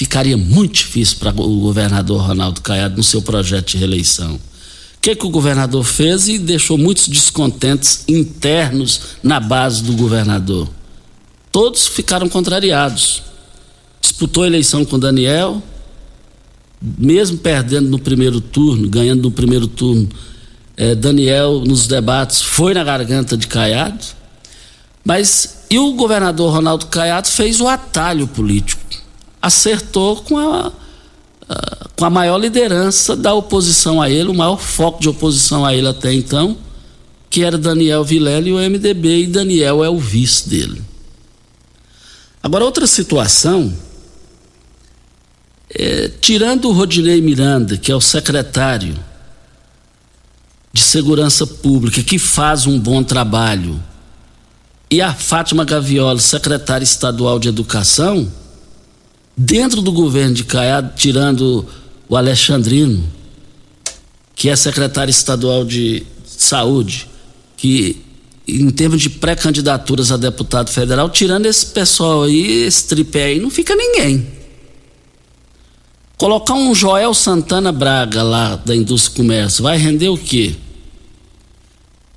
[0.03, 4.35] ficaria muito difícil para o governador Ronaldo Caiado no seu projeto de reeleição.
[4.35, 4.41] O
[5.01, 10.69] que, que o governador fez e deixou muitos descontentes internos na base do governador?
[11.53, 13.23] Todos ficaram contrariados.
[14.01, 15.63] Disputou a eleição com Daniel,
[16.81, 20.09] mesmo perdendo no primeiro turno, ganhando no primeiro turno,
[20.77, 24.05] eh, Daniel nos debates foi na garganta de Caiado,
[25.05, 28.83] mas e o governador Ronaldo Caiado fez o atalho político
[29.43, 30.73] acertou com a,
[31.49, 35.75] a, com a maior liderança da oposição a ele, o maior foco de oposição a
[35.75, 36.57] ele até então,
[37.29, 40.81] que era Daniel Vilela e o MDB, e Daniel é o vice dele.
[42.43, 43.73] Agora, outra situação,
[45.71, 48.99] é, tirando o Rodinei Miranda, que é o secretário
[50.73, 53.81] de Segurança Pública, que faz um bom trabalho,
[54.91, 58.31] e a Fátima Gavioli, secretária estadual de Educação,
[59.37, 61.67] dentro do governo de Caiado, tirando
[62.09, 63.03] o Alexandrino,
[64.35, 67.09] que é secretário estadual de saúde,
[67.57, 68.03] que
[68.47, 73.51] em termos de pré-candidaturas a deputado federal, tirando esse pessoal aí, esse tripé aí, não
[73.51, 74.27] fica ninguém.
[76.17, 80.55] Colocar um Joel Santana Braga lá da indústria e comércio, vai render o quê?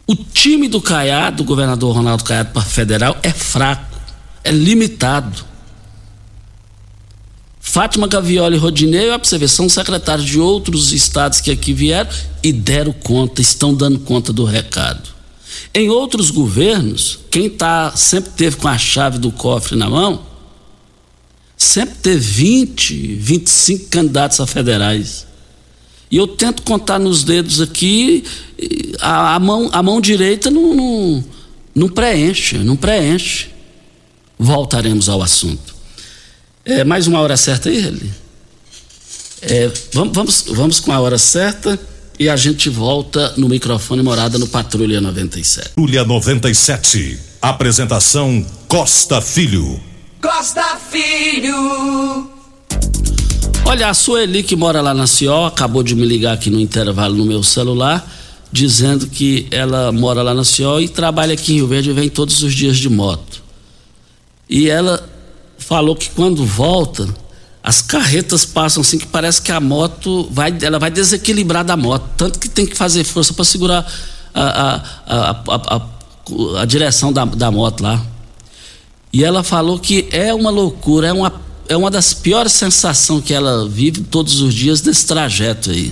[0.07, 3.99] O time do Caiado, do governador Ronaldo Caiado para federal, é fraco,
[4.43, 5.43] é limitado.
[7.59, 12.09] Fátima Gavioli e Rodinei, ó, pra você são secretários de outros estados que aqui vieram
[12.43, 15.14] e deram conta, estão dando conta do recado.
[15.73, 20.25] Em outros governos, quem tá, sempre teve com a chave do cofre na mão,
[21.57, 25.27] sempre teve 20, 25 candidatos a federais.
[26.09, 28.23] E eu tento contar nos dedos aqui,
[28.99, 31.25] a, a mão, a mão direita não, não,
[31.73, 33.49] não preenche, não preenche.
[34.37, 35.75] Voltaremos ao assunto.
[36.63, 38.11] É mais uma hora certa aí, ele?
[39.41, 41.79] É, vamos, vamos, vamos com a hora certa
[42.19, 45.69] e a gente volta no microfone morada no Patrulha 97.
[45.69, 47.19] Patrulha 97.
[47.41, 49.79] Apresentação Costa Filho.
[50.21, 52.29] Costa Filho.
[53.65, 57.15] Olha, a Sueli que mora lá na Cio acabou de me ligar aqui no intervalo
[57.15, 58.07] no meu celular,
[58.51, 62.09] dizendo que ela mora lá na Cio e trabalha aqui em Rio Verde e vem
[62.09, 63.43] todos os dias de moto.
[64.49, 65.07] E ela
[65.57, 67.07] falou que quando volta,
[67.65, 72.07] as carretas passam assim que parece que a moto vai, ela vai desequilibrar da moto,
[72.15, 73.91] tanto que tem que fazer força para segurar
[74.35, 74.75] a,
[75.07, 78.05] a, a, a, direção da, da moto lá.
[79.11, 83.33] E ela falou que é uma loucura, é uma, é uma das piores sensações que
[83.33, 85.91] ela vive todos os dias desse trajeto aí.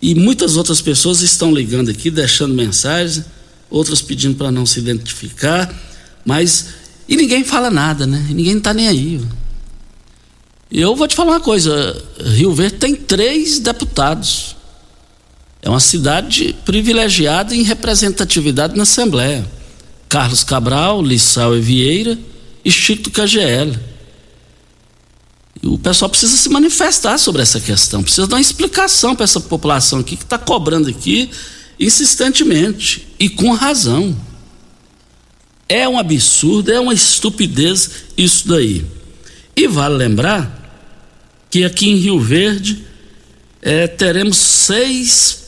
[0.00, 3.26] E muitas outras pessoas estão ligando aqui, deixando mensagens,
[3.68, 5.70] outras pedindo para não se identificar,
[6.24, 6.68] mas
[7.06, 8.24] e ninguém fala nada, né?
[8.30, 9.20] Ninguém está nem aí.
[10.70, 14.56] Eu vou te falar uma coisa: Rio Verde tem três deputados.
[15.62, 19.44] É uma cidade privilegiada em representatividade na Assembleia.
[20.08, 22.18] Carlos Cabral, Lissau e Vieira
[22.64, 23.78] e Chico do KGL.
[25.62, 29.98] O pessoal precisa se manifestar sobre essa questão, precisa dar uma explicação para essa população
[29.98, 31.30] aqui que está cobrando aqui
[31.80, 34.16] insistentemente e com razão.
[35.68, 38.86] É um absurdo, é uma estupidez isso daí.
[39.54, 40.57] E vale lembrar
[41.50, 42.84] que aqui em Rio Verde
[43.60, 45.46] é, teremos seis,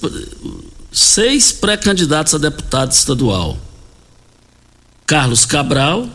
[0.90, 3.58] seis pré-candidatos a deputado estadual:
[5.06, 6.08] Carlos Cabral,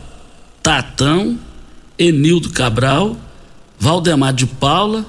[0.62, 1.38] Tatão,
[1.98, 3.16] Enildo Cabral,
[3.78, 5.06] Valdemar de Paula,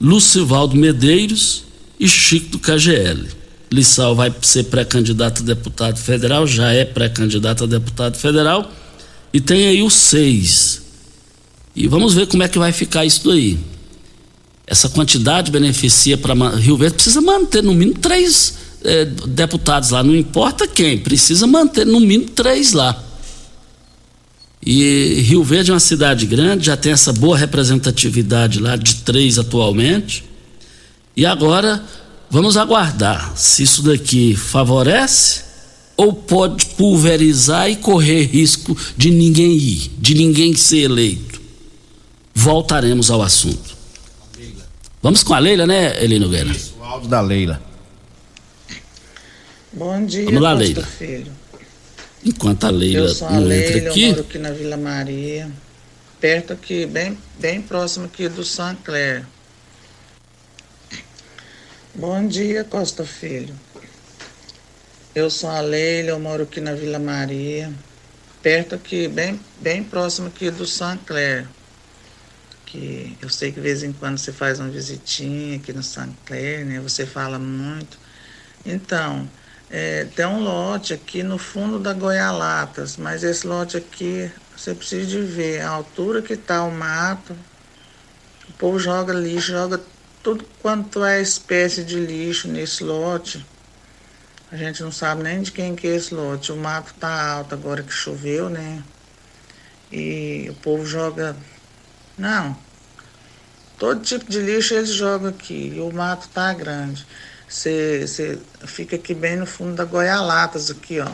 [0.00, 1.64] Lucivaldo Medeiros
[1.98, 3.28] e Chico do KGL.
[3.72, 8.70] Lissau vai ser pré-candidato a deputado federal, já é pré-candidato a deputado federal,
[9.32, 10.82] e tem aí os seis.
[11.74, 13.58] E vamos ver como é que vai ficar isso daí.
[14.72, 20.16] Essa quantidade beneficia para Rio Verde, precisa manter no mínimo três eh, deputados lá, não
[20.16, 23.00] importa quem, precisa manter no mínimo três lá.
[24.64, 29.38] E Rio Verde é uma cidade grande, já tem essa boa representatividade lá de três
[29.38, 30.24] atualmente.
[31.16, 31.84] E agora
[32.32, 35.42] Vamos aguardar se isso daqui favorece
[35.98, 41.42] ou pode pulverizar e correr risco de ninguém ir, de ninguém ser eleito.
[42.34, 43.71] Voltaremos ao assunto.
[45.02, 46.48] Vamos com a Leila, né, Eli Nogueira?
[46.48, 47.60] Isso, o áudio da Leila.
[49.72, 50.86] Bom dia, Vamos lá, Leila.
[50.86, 51.32] Filho.
[52.24, 54.02] Enquanto a Leila eu sou a não Leila, entra aqui.
[54.04, 55.50] Eu moro aqui na Vila Maria,
[56.20, 59.26] perto aqui, bem, bem próximo aqui do Saint-Clair.
[61.92, 63.56] Bom dia, Costa Filho.
[65.16, 67.72] Eu sou a Leila, eu moro aqui na Vila Maria,
[68.40, 71.48] perto aqui, bem, bem próximo aqui do Saint-Clair.
[72.72, 76.64] Que eu sei que de vez em quando você faz uma visitinha aqui no Saint-Clair,
[76.64, 76.80] né?
[76.80, 77.98] Você fala muito.
[78.64, 79.28] Então,
[79.68, 85.06] é, tem um lote aqui no fundo da Goialatas, mas esse lote aqui você precisa
[85.06, 87.36] de ver a altura que está o mato.
[88.48, 89.78] O povo joga lixo, joga
[90.22, 93.44] tudo quanto é espécie de lixo nesse lote.
[94.50, 96.52] A gente não sabe nem de quem que é esse lote.
[96.52, 98.82] O mato tá alto agora que choveu, né?
[99.90, 101.36] E o povo joga.
[102.22, 102.56] Não.
[103.76, 105.72] Todo tipo de lixo eles jogam aqui.
[105.74, 107.04] E o mato tá grande.
[107.48, 111.10] Você fica aqui bem no fundo da Goialatas, aqui, ó.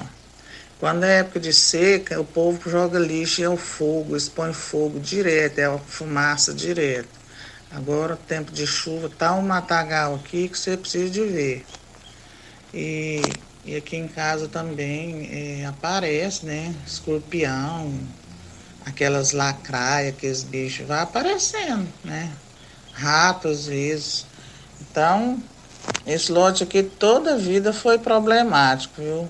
[0.78, 4.52] Quando é época de seca, o povo joga lixo e é o fogo, eles põem
[4.52, 7.08] fogo direto, é a fumaça direto.
[7.70, 11.64] Agora, tempo de chuva, tá um matagal aqui que você precisa de ver.
[12.72, 13.22] E,
[13.64, 16.74] e aqui em casa também é, aparece, né?
[16.86, 17.98] Escorpião,
[18.88, 22.30] aquelas lacraias, aqueles bichos, vai aparecendo, né?
[22.92, 24.26] Rato às vezes.
[24.80, 25.40] Então,
[26.06, 29.28] esse lote aqui toda a vida foi problemático, viu?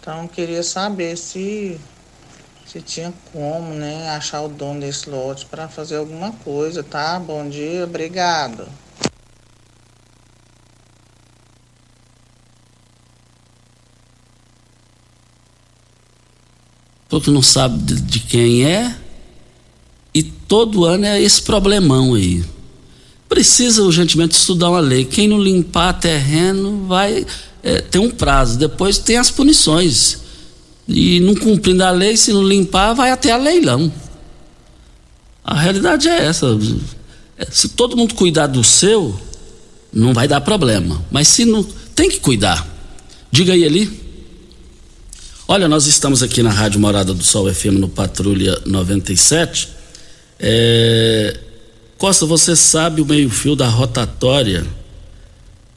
[0.00, 1.80] Então, queria saber se
[2.66, 7.20] se tinha como, né, achar o dono desse lote para fazer alguma coisa, tá?
[7.20, 8.66] Bom dia, obrigado.
[17.14, 18.92] Todo não sabe de, de quem é
[20.12, 22.44] e todo ano é esse problemão aí.
[23.28, 25.04] Precisa urgentemente estudar uma lei.
[25.04, 27.24] Quem não limpar terreno vai
[27.62, 28.58] é, ter um prazo.
[28.58, 30.22] Depois tem as punições
[30.88, 33.92] e não cumprindo a lei, se não limpar, vai até a leilão.
[35.44, 36.48] A realidade é essa.
[37.48, 39.16] Se todo mundo cuidar do seu,
[39.92, 41.00] não vai dar problema.
[41.12, 41.62] Mas se não.
[41.94, 42.66] Tem que cuidar.
[43.30, 44.03] Diga aí, ali.
[45.46, 49.68] Olha, nós estamos aqui na Rádio Morada do Sol FM no Patrulha 97.
[50.40, 51.38] É,
[51.98, 54.64] Costa, você sabe o meio-fio da rotatória?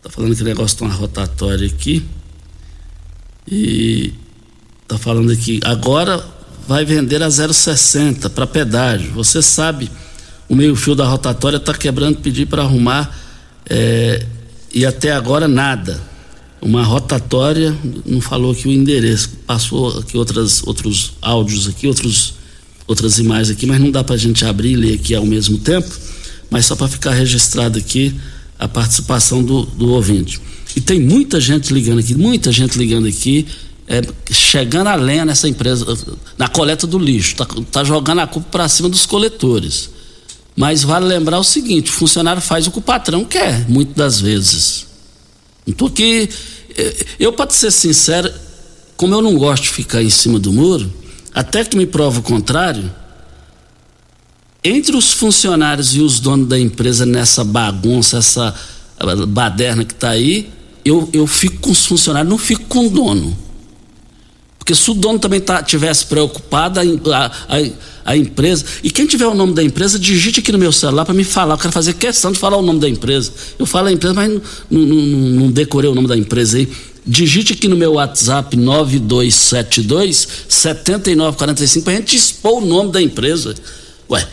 [0.01, 2.01] Tá falando que negócio de uma rotatória aqui.
[3.45, 4.13] E
[4.87, 6.25] tá falando aqui, agora
[6.65, 9.11] vai vender a 0,60 para pedágio.
[9.11, 9.91] Você sabe,
[10.47, 13.13] o meio-fio da rotatória está quebrando, pedir para arrumar
[13.69, 14.25] é,
[14.73, 15.99] e até agora nada.
[16.61, 22.33] Uma rotatória, não falou aqui o endereço, passou aqui outras, outros áudios aqui, outros,
[22.87, 25.59] outras imagens aqui, mas não dá para a gente abrir e ler aqui ao mesmo
[25.59, 25.87] tempo,
[26.49, 28.15] mas só para ficar registrado aqui
[28.57, 30.41] a participação do, do ouvinte.
[30.75, 33.45] E tem muita gente ligando aqui, muita gente ligando aqui,
[33.87, 34.01] é,
[34.31, 35.85] chegando a lenha nessa empresa,
[36.37, 39.89] na coleta do lixo, tá, tá jogando a culpa para cima dos coletores.
[40.55, 44.19] Mas vale lembrar o seguinte: o funcionário faz o que o patrão quer, muitas das
[44.19, 44.86] vezes.
[45.73, 46.29] Porque
[46.75, 48.31] é, eu, para ser sincero,
[48.95, 50.91] como eu não gosto de ficar em cima do muro,
[51.33, 52.91] até que me prova o contrário,
[54.63, 58.53] entre os funcionários e os donos da empresa nessa bagunça, essa
[59.27, 60.49] baderna que está aí,
[60.83, 63.37] eu, eu fico com os funcionários, não fico com o dono.
[64.67, 67.63] Porque se o dono também tá, tivesse preocupado, a, a,
[68.03, 68.65] a, empresa.
[68.83, 71.53] E quem tiver o nome da empresa, digite aqui no meu celular para me falar.
[71.53, 73.31] Eu quero fazer questão de falar o nome da empresa.
[73.57, 75.05] Eu falo a empresa, mas não, não,
[75.39, 76.69] não, decorei o nome da empresa aí.
[77.05, 83.55] Digite aqui no meu WhatsApp 9272 7945 para a gente expor o nome da empresa.
[84.11, 84.27] Ué,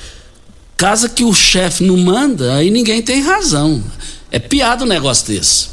[0.76, 3.80] casa que o chefe não manda, aí ninguém tem razão.
[4.32, 5.68] É piada um negócio desse.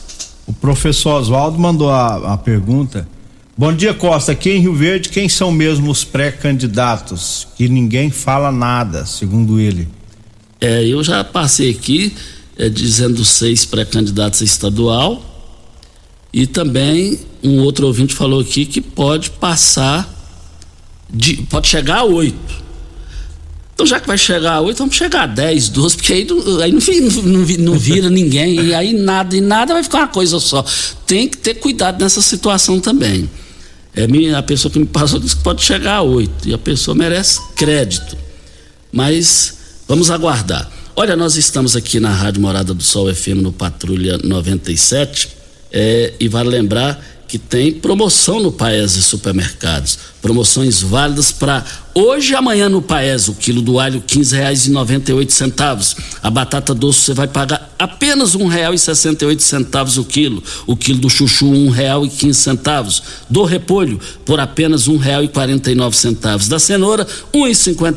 [0.45, 3.07] O professor Oswaldo mandou a, a pergunta
[3.61, 4.31] Bom dia, Costa.
[4.31, 7.47] Aqui em Rio Verde, quem são mesmo os pré-candidatos?
[7.55, 9.87] Que ninguém fala nada, segundo ele.
[10.59, 12.11] É, eu já passei aqui
[12.57, 15.23] é, dizendo seis pré-candidatos a estadual
[16.33, 20.11] e também um outro ouvinte falou aqui que pode passar,
[21.07, 22.63] de, pode chegar a oito.
[23.75, 26.27] Então, já que vai chegar a oito, vamos chegar a dez, doze, porque aí,
[26.63, 26.79] aí não,
[27.21, 30.65] não, não, vira ninguém, e aí nada e nada vai ficar uma coisa só.
[31.05, 33.29] Tem que ter cuidado nessa situação também.
[33.95, 36.95] É, a pessoa que me passou disse que pode chegar a oito e a pessoa
[36.95, 38.17] merece crédito.
[38.91, 40.69] Mas vamos aguardar.
[40.95, 45.29] Olha, nós estamos aqui na Rádio Morada do Sol FM no Patrulha 97
[45.71, 49.97] é, e vale lembrar que tem promoção no Paese Supermercados.
[50.21, 53.29] Promoções válidas para hoje amanhã no Paese.
[53.29, 54.01] O quilo do alho,
[55.13, 55.95] oito centavos.
[56.21, 58.35] A batata doce você vai pagar apenas
[59.25, 60.43] oito centavos o quilo.
[60.67, 61.69] O quilo do chuchu,
[62.09, 63.01] quinze centavos.
[63.29, 64.87] Do repolho, por apenas
[65.75, 66.47] nove centavos.
[66.47, 67.07] Da cenoura,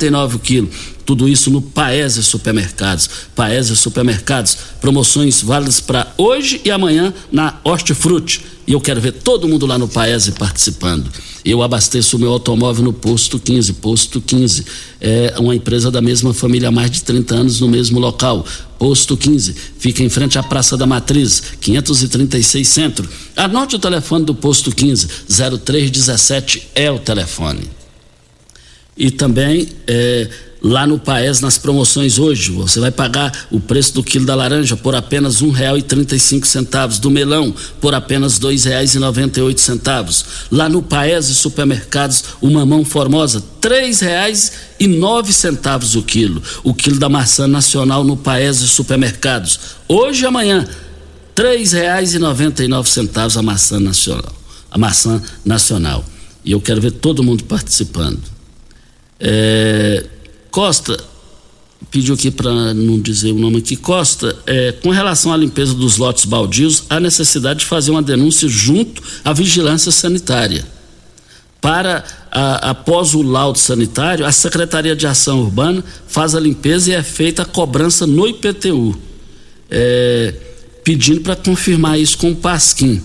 [0.07, 0.71] e nove o quilo.
[1.05, 3.09] Tudo isso no Paese Supermercados.
[3.35, 8.45] Paese Supermercados, promoções válidas para hoje e amanhã na Hortifruti.
[8.67, 11.11] E eu quero ver todo mundo lá no Paese participando.
[11.45, 13.75] Eu abasteço o meu automóvel no Posto 15.
[13.75, 14.65] Posto 15
[14.99, 18.47] é uma empresa da mesma família há mais de 30 anos no mesmo local.
[18.79, 23.09] Posto 15 fica em frente à Praça da Matriz, 536 Centro.
[23.37, 27.69] Anote o telefone do Posto 15, 0317 é o telefone.
[28.97, 30.31] E também é,
[30.65, 32.51] lá no Paes nas promoções hoje.
[32.53, 36.17] Você vai pagar o preço do quilo da laranja por apenas um real e trinta
[36.17, 40.25] e cinco centavos, do melão por apenas dois reais e noventa e oito centavos.
[40.51, 46.43] Lá no Paes e supermercados, o mamão formosa três reais e nove centavos o quilo.
[46.63, 49.61] O quilo da maçã nacional no Paes e supermercados.
[49.87, 50.67] Hoje e amanhã,
[51.35, 54.35] três reais e noventa e nove centavos a maçã nacional.
[54.71, 56.03] A maçã nacional.
[56.43, 58.21] E eu quero ver todo mundo participando.
[59.21, 60.05] É,
[60.55, 60.97] Costa
[61.91, 65.97] pediu aqui para não dizer o nome aqui, Costa, é, com relação à limpeza dos
[65.97, 70.65] lotes baldios, há necessidade de fazer uma denúncia junto à vigilância sanitária.
[71.61, 76.95] Para, a, após o laudo sanitário, a Secretaria de Ação Urbana faz a limpeza e
[76.95, 78.97] é feita a cobrança no IPTU,
[79.69, 80.35] é,
[80.85, 83.03] pedindo para confirmar isso com o Pasquim.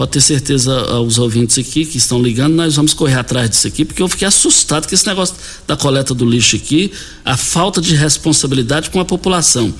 [0.00, 3.84] Pode ter certeza aos ouvintes aqui que estão ligando, nós vamos correr atrás disso aqui,
[3.84, 5.34] porque eu fiquei assustado com esse negócio
[5.66, 6.90] da coleta do lixo aqui,
[7.22, 9.74] a falta de responsabilidade com a população.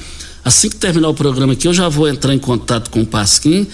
[0.45, 3.67] Assim que terminar o programa aqui, eu já vou entrar em contato com o Pasquim,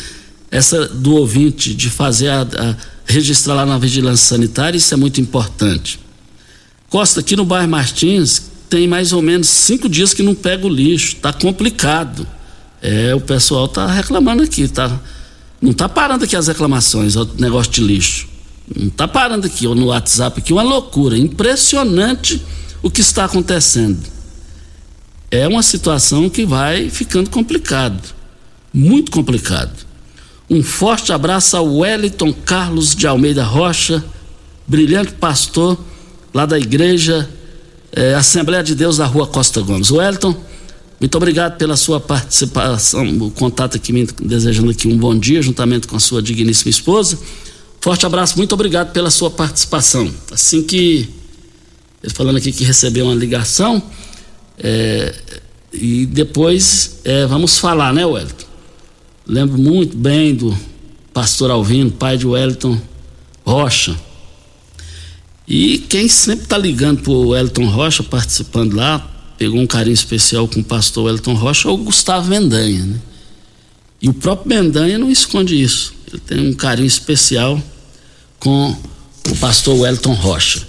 [0.49, 2.77] essa do ouvinte de fazer a, a
[3.07, 5.99] registrar lá na vigilância sanitária, isso é muito importante.
[6.89, 8.41] Costa, aqui no bairro Martins,
[8.71, 12.25] tem mais ou menos cinco dias que não pega o lixo, tá complicado.
[12.81, 14.97] É, o pessoal tá reclamando aqui, tá?
[15.61, 18.29] Não está parando aqui as reclamações, o negócio de lixo.
[18.75, 21.17] Não está parando aqui, ou no WhatsApp aqui, uma loucura.
[21.17, 22.43] Impressionante
[22.83, 23.99] o que está acontecendo.
[25.31, 28.15] É uma situação que vai ficando complicado.
[28.73, 29.87] Muito complicado.
[30.49, 34.05] Um forte abraço ao Wellington Carlos de Almeida Rocha,
[34.67, 35.79] brilhante pastor
[36.33, 37.29] lá da igreja
[37.93, 39.91] é, Assembleia de Deus da Rua Costa Gomes.
[39.91, 40.37] Wellington,
[40.99, 45.87] Muito obrigado pela sua participação, o contato aqui, me desejando aqui um bom dia, juntamente
[45.87, 47.19] com a sua digníssima esposa.
[47.81, 50.11] Forte abraço, muito obrigado pela sua participação.
[50.33, 51.09] Assim que,
[52.03, 53.83] ele falando aqui que recebeu uma ligação,
[54.59, 55.15] é,
[55.73, 58.47] e depois é, vamos falar, né, Wellington?
[59.27, 60.57] Lembro muito bem do
[61.13, 62.81] pastor Alvino, pai de Wellington
[63.45, 63.95] Rocha.
[65.47, 70.49] E quem sempre está ligando para o Wellington Rocha, participando lá, pegou um carinho especial
[70.49, 72.97] com o pastor Wellington Rocha, é o Gustavo Mendanha, né?
[74.01, 75.95] E o próprio Mendanha não esconde isso.
[76.13, 77.61] Ele tem um carinho especial
[78.39, 78.77] com
[79.29, 80.67] o pastor Wellington Rocha.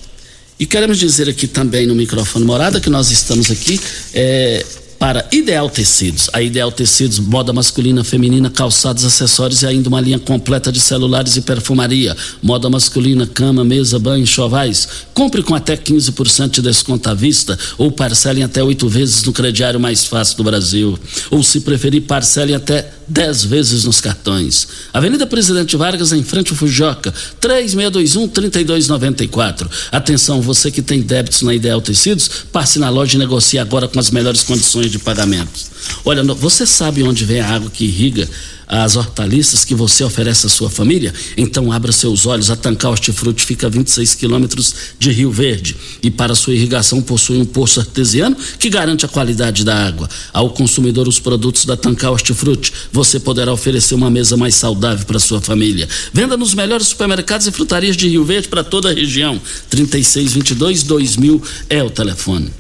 [0.60, 3.80] E queremos dizer aqui também no microfone morada que nós estamos aqui
[4.14, 4.66] é,
[5.00, 6.30] para Ideal Tecidos.
[6.34, 11.38] A Ideal Tecidos, moda masculina, feminina, calçados, acessórios e ainda uma linha completa de celulares
[11.38, 12.18] e perfumaria.
[12.42, 14.88] Moda masculina, cama, mesa, banho, chovais.
[15.14, 19.80] Compre com até 15% de desconto à vista ou parcelem até oito vezes no crediário
[19.80, 20.98] mais fácil do Brasil.
[21.30, 24.68] Ou se preferir, parcelem até 10 vezes nos cartões.
[24.94, 29.70] Avenida Presidente Vargas, em frente ao Fujoca, 3621-3294.
[29.92, 33.98] Atenção, você que tem débitos na Ideal Tecidos, passe na loja e negocie agora com
[34.00, 35.68] as melhores condições de pagamento.
[36.04, 38.28] Olha, você sabe onde vem a água que irriga
[38.68, 41.14] as hortaliças que você oferece à sua família?
[41.38, 42.50] Então abra seus olhos.
[42.50, 47.38] A Tancar Hortifruti fica a 26 quilômetros de Rio Verde e para sua irrigação possui
[47.38, 50.10] um poço artesiano que garante a qualidade da água.
[50.34, 55.20] Ao consumidor os produtos da Tancar Hortifruti, você poderá oferecer uma mesa mais saudável para
[55.20, 55.88] sua família.
[56.12, 59.40] Venda nos melhores supermercados e frutarias de Rio Verde para toda a região.
[59.70, 62.52] 3622 2000 é o telefone.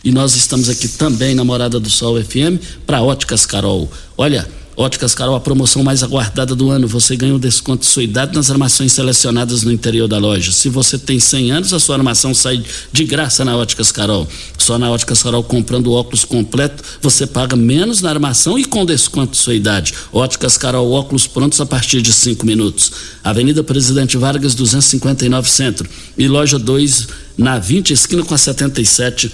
[0.03, 3.91] E nós estamos aqui também na Morada do Sol FM para Óticas Carol.
[4.15, 4.47] Olha,
[4.79, 6.87] Óticas Carol, a promoção mais aguardada do ano.
[6.87, 10.53] Você ganha um desconto de sua idade nas armações selecionadas no interior da loja.
[10.53, 14.25] Se você tem 100 anos, a sua armação sai de graça na Óticas Carol.
[14.57, 19.33] Só na Óticas Carol, comprando óculos completo, você paga menos na armação e com desconto
[19.33, 19.93] de sua idade.
[20.13, 22.89] Óticas Carol, óculos prontos a partir de 5 minutos.
[23.21, 25.89] Avenida Presidente Vargas, 259 Centro.
[26.17, 27.05] E loja 2,
[27.37, 29.29] na 20, esquina com a 77,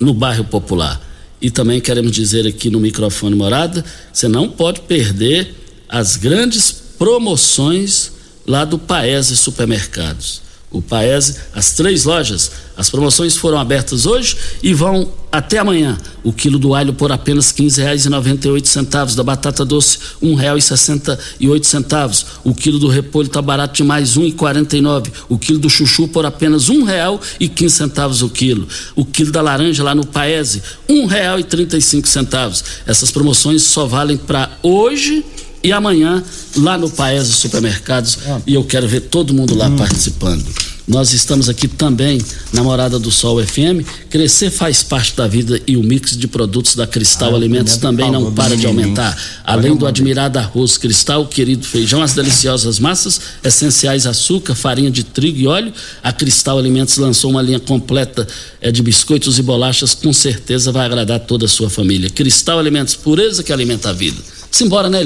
[0.00, 1.11] no bairro Popular.
[1.42, 5.52] E também queremos dizer aqui no microfone morada, você não pode perder
[5.88, 8.12] as grandes promoções
[8.46, 10.40] lá do Paese Supermercados
[10.72, 12.50] o Paese, as três lojas.
[12.76, 15.98] As promoções foram abertas hoje e vão até amanhã.
[16.24, 22.24] O quilo do alho por apenas R$ 15,98, da batata doce R$ 1,68.
[22.42, 25.12] O quilo do repolho está barato demais, R$ 1,49.
[25.28, 28.66] O quilo do chuchu por apenas R$ 1,15 o quilo.
[28.96, 32.64] O quilo da laranja lá no Paese, R$ 1,35.
[32.86, 35.24] Essas promoções só valem para hoje
[35.62, 36.22] e amanhã
[36.56, 38.40] lá no Paese Supermercados ah.
[38.46, 39.76] e eu quero ver todo mundo lá hum.
[39.76, 40.44] participando.
[40.86, 42.20] Nós estamos aqui também
[42.52, 43.86] na Morada do Sol FM.
[44.10, 48.10] Crescer faz parte da vida e o mix de produtos da Cristal ah, Alimentos também
[48.10, 49.16] não para de aumentar.
[49.44, 55.38] Além do admirado arroz Cristal, querido feijão, as deliciosas massas, essenciais açúcar, farinha de trigo
[55.38, 58.26] e óleo, a Cristal Alimentos lançou uma linha completa
[58.60, 62.10] é, de biscoitos e bolachas, com certeza vai agradar toda a sua família.
[62.10, 64.20] Cristal Alimentos, pureza que alimenta a vida.
[64.50, 65.02] Simbora, né,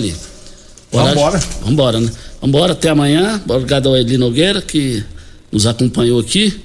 [1.00, 1.14] Eli?
[1.14, 1.38] Vambora.
[1.62, 2.10] Vambora, né?
[2.40, 3.40] Vambora até amanhã.
[3.48, 5.02] Obrigado ao Eli Nogueira que
[5.50, 6.60] nos acompanhou aqui.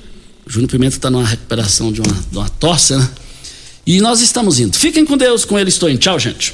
[0.45, 3.09] O Júnior Pimenta está numa recuperação de uma, de uma tosse, né?
[3.85, 4.77] E nós estamos indo.
[4.77, 5.99] Fiquem com Deus, com ele estou indo.
[5.99, 6.53] Tchau, gente.